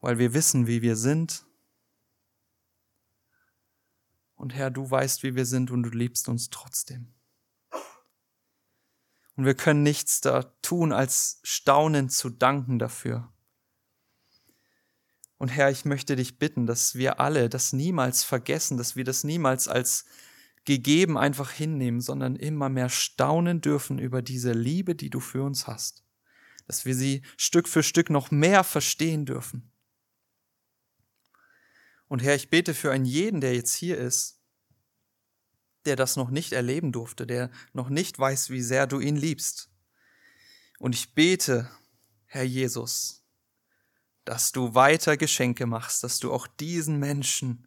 Weil 0.03 0.19
wir 0.19 0.35
wissen, 0.35 0.67
wie 0.67 0.83
wir 0.83 0.97
sind. 0.97 1.47
Und 4.35 4.53
Herr, 4.53 4.71
du 4.71 4.91
weißt, 4.91 5.23
wie 5.23 5.37
wir 5.37 5.47
sind 5.47 5.71
und 5.71 5.85
du 5.85 5.91
liebst 5.91 6.29
uns 6.29 6.51
trotzdem. 6.51 7.15
Und 9.37 9.47
wir 9.47 9.55
können 9.55 9.83
nichts 9.83 10.21
da 10.21 10.43
tun, 10.61 10.93
als 10.93 11.41
staunend 11.45 12.13
zu 12.13 12.29
danken 12.29 12.79
dafür. 12.79 13.33
Und 15.39 15.49
Herr, 15.49 15.71
ich 15.71 15.85
möchte 15.85 16.17
dich 16.17 16.39
bitten, 16.39 16.67
dass 16.67 16.97
wir 16.97 17.21
alle 17.21 17.49
das 17.49 17.73
niemals 17.73 18.25
vergessen, 18.25 18.77
dass 18.77 18.97
wir 18.97 19.05
das 19.05 19.25
niemals 19.25 19.69
als 19.69 20.05
gegeben 20.65 21.17
einfach 21.17 21.51
hinnehmen, 21.51 22.01
sondern 22.01 22.37
immer 22.37 22.69
mehr 22.69 22.89
staunen 22.89 23.61
dürfen 23.61 23.99
über 23.99 24.21
diese 24.21 24.53
Liebe, 24.53 24.95
die 24.95 25.11
du 25.11 25.21
für 25.21 25.43
uns 25.43 25.67
hast. 25.67 26.05
Dass 26.67 26.85
wir 26.85 26.95
sie 26.95 27.23
Stück 27.37 27.69
für 27.69 27.83
Stück 27.83 28.11
noch 28.11 28.31
mehr 28.31 28.65
verstehen 28.65 29.27
dürfen. 29.27 29.72
Und 32.13 32.23
Herr, 32.23 32.35
ich 32.35 32.51
bete 32.51 32.75
für 32.75 32.93
einen 32.93 33.07
jeden, 33.07 33.41
der 33.41 33.55
jetzt 33.55 33.73
hier 33.73 33.97
ist, 33.97 34.39
der 35.87 35.97
das 35.97 36.17
noch 36.17 36.29
nicht 36.29 36.53
erleben 36.53 36.93
durfte, 36.93 37.27
der 37.27 37.51
noch 37.73 37.89
nicht 37.89 38.19
weiß, 38.19 38.51
wie 38.51 38.61
sehr 38.61 38.87
du 38.87 39.01
ihn 39.01 39.17
liebst. 39.17 39.71
Und 40.79 40.95
ich 40.95 41.15
bete, 41.15 41.71
Herr 42.27 42.43
Jesus, 42.43 43.25
dass 44.27 44.53
du 44.53 44.75
weiter 44.75 45.17
Geschenke 45.17 45.65
machst, 45.65 46.05
dass 46.05 46.19
du 46.19 46.31
auch 46.31 46.47
diesen 46.47 46.99
Menschen 46.99 47.67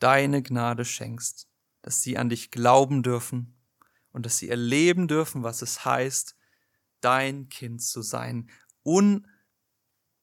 deine 0.00 0.42
Gnade 0.42 0.84
schenkst, 0.84 1.48
dass 1.80 2.02
sie 2.02 2.18
an 2.18 2.28
dich 2.28 2.50
glauben 2.50 3.02
dürfen 3.02 3.58
und 4.12 4.26
dass 4.26 4.36
sie 4.36 4.50
erleben 4.50 5.08
dürfen, 5.08 5.42
was 5.42 5.62
es 5.62 5.86
heißt, 5.86 6.36
dein 7.00 7.48
Kind 7.48 7.80
zu 7.80 8.02
sein, 8.02 8.50
un, 8.84 9.26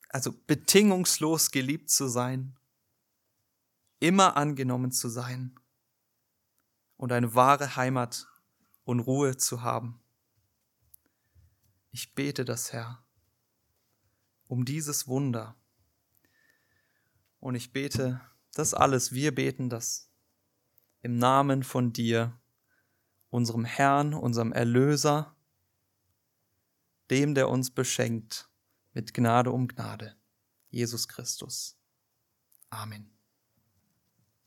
also 0.07 0.31
bedingungslos 0.45 1.49
geliebt 1.49 1.89
zu 1.89 2.07
sein, 2.09 2.56
immer 3.99 4.37
angenommen 4.37 4.91
zu 4.91 5.09
sein 5.09 5.59
und 6.97 7.11
eine 7.11 7.33
wahre 7.35 7.75
Heimat 7.75 8.27
und 8.83 8.99
Ruhe 8.99 9.37
zu 9.37 9.61
haben. 9.61 9.99
Ich 11.91 12.13
bete 12.13 12.45
das, 12.45 12.73
Herr, 12.73 13.03
um 14.47 14.65
dieses 14.65 15.07
Wunder. 15.07 15.55
Und 17.39 17.55
ich 17.55 17.71
bete 17.71 18.21
das 18.53 18.73
alles, 18.73 19.11
wir 19.11 19.33
beten 19.33 19.69
das 19.69 20.11
im 21.01 21.17
Namen 21.17 21.63
von 21.63 21.93
dir, 21.93 22.39
unserem 23.29 23.65
Herrn, 23.65 24.13
unserem 24.13 24.51
Erlöser, 24.51 25.35
dem, 27.09 27.35
der 27.35 27.49
uns 27.49 27.71
beschenkt 27.71 28.49
mit 28.93 29.13
Gnade 29.13 29.51
um 29.51 29.67
Gnade, 29.67 30.15
Jesus 30.69 31.07
Christus. 31.07 31.77
Amen. 32.69 33.16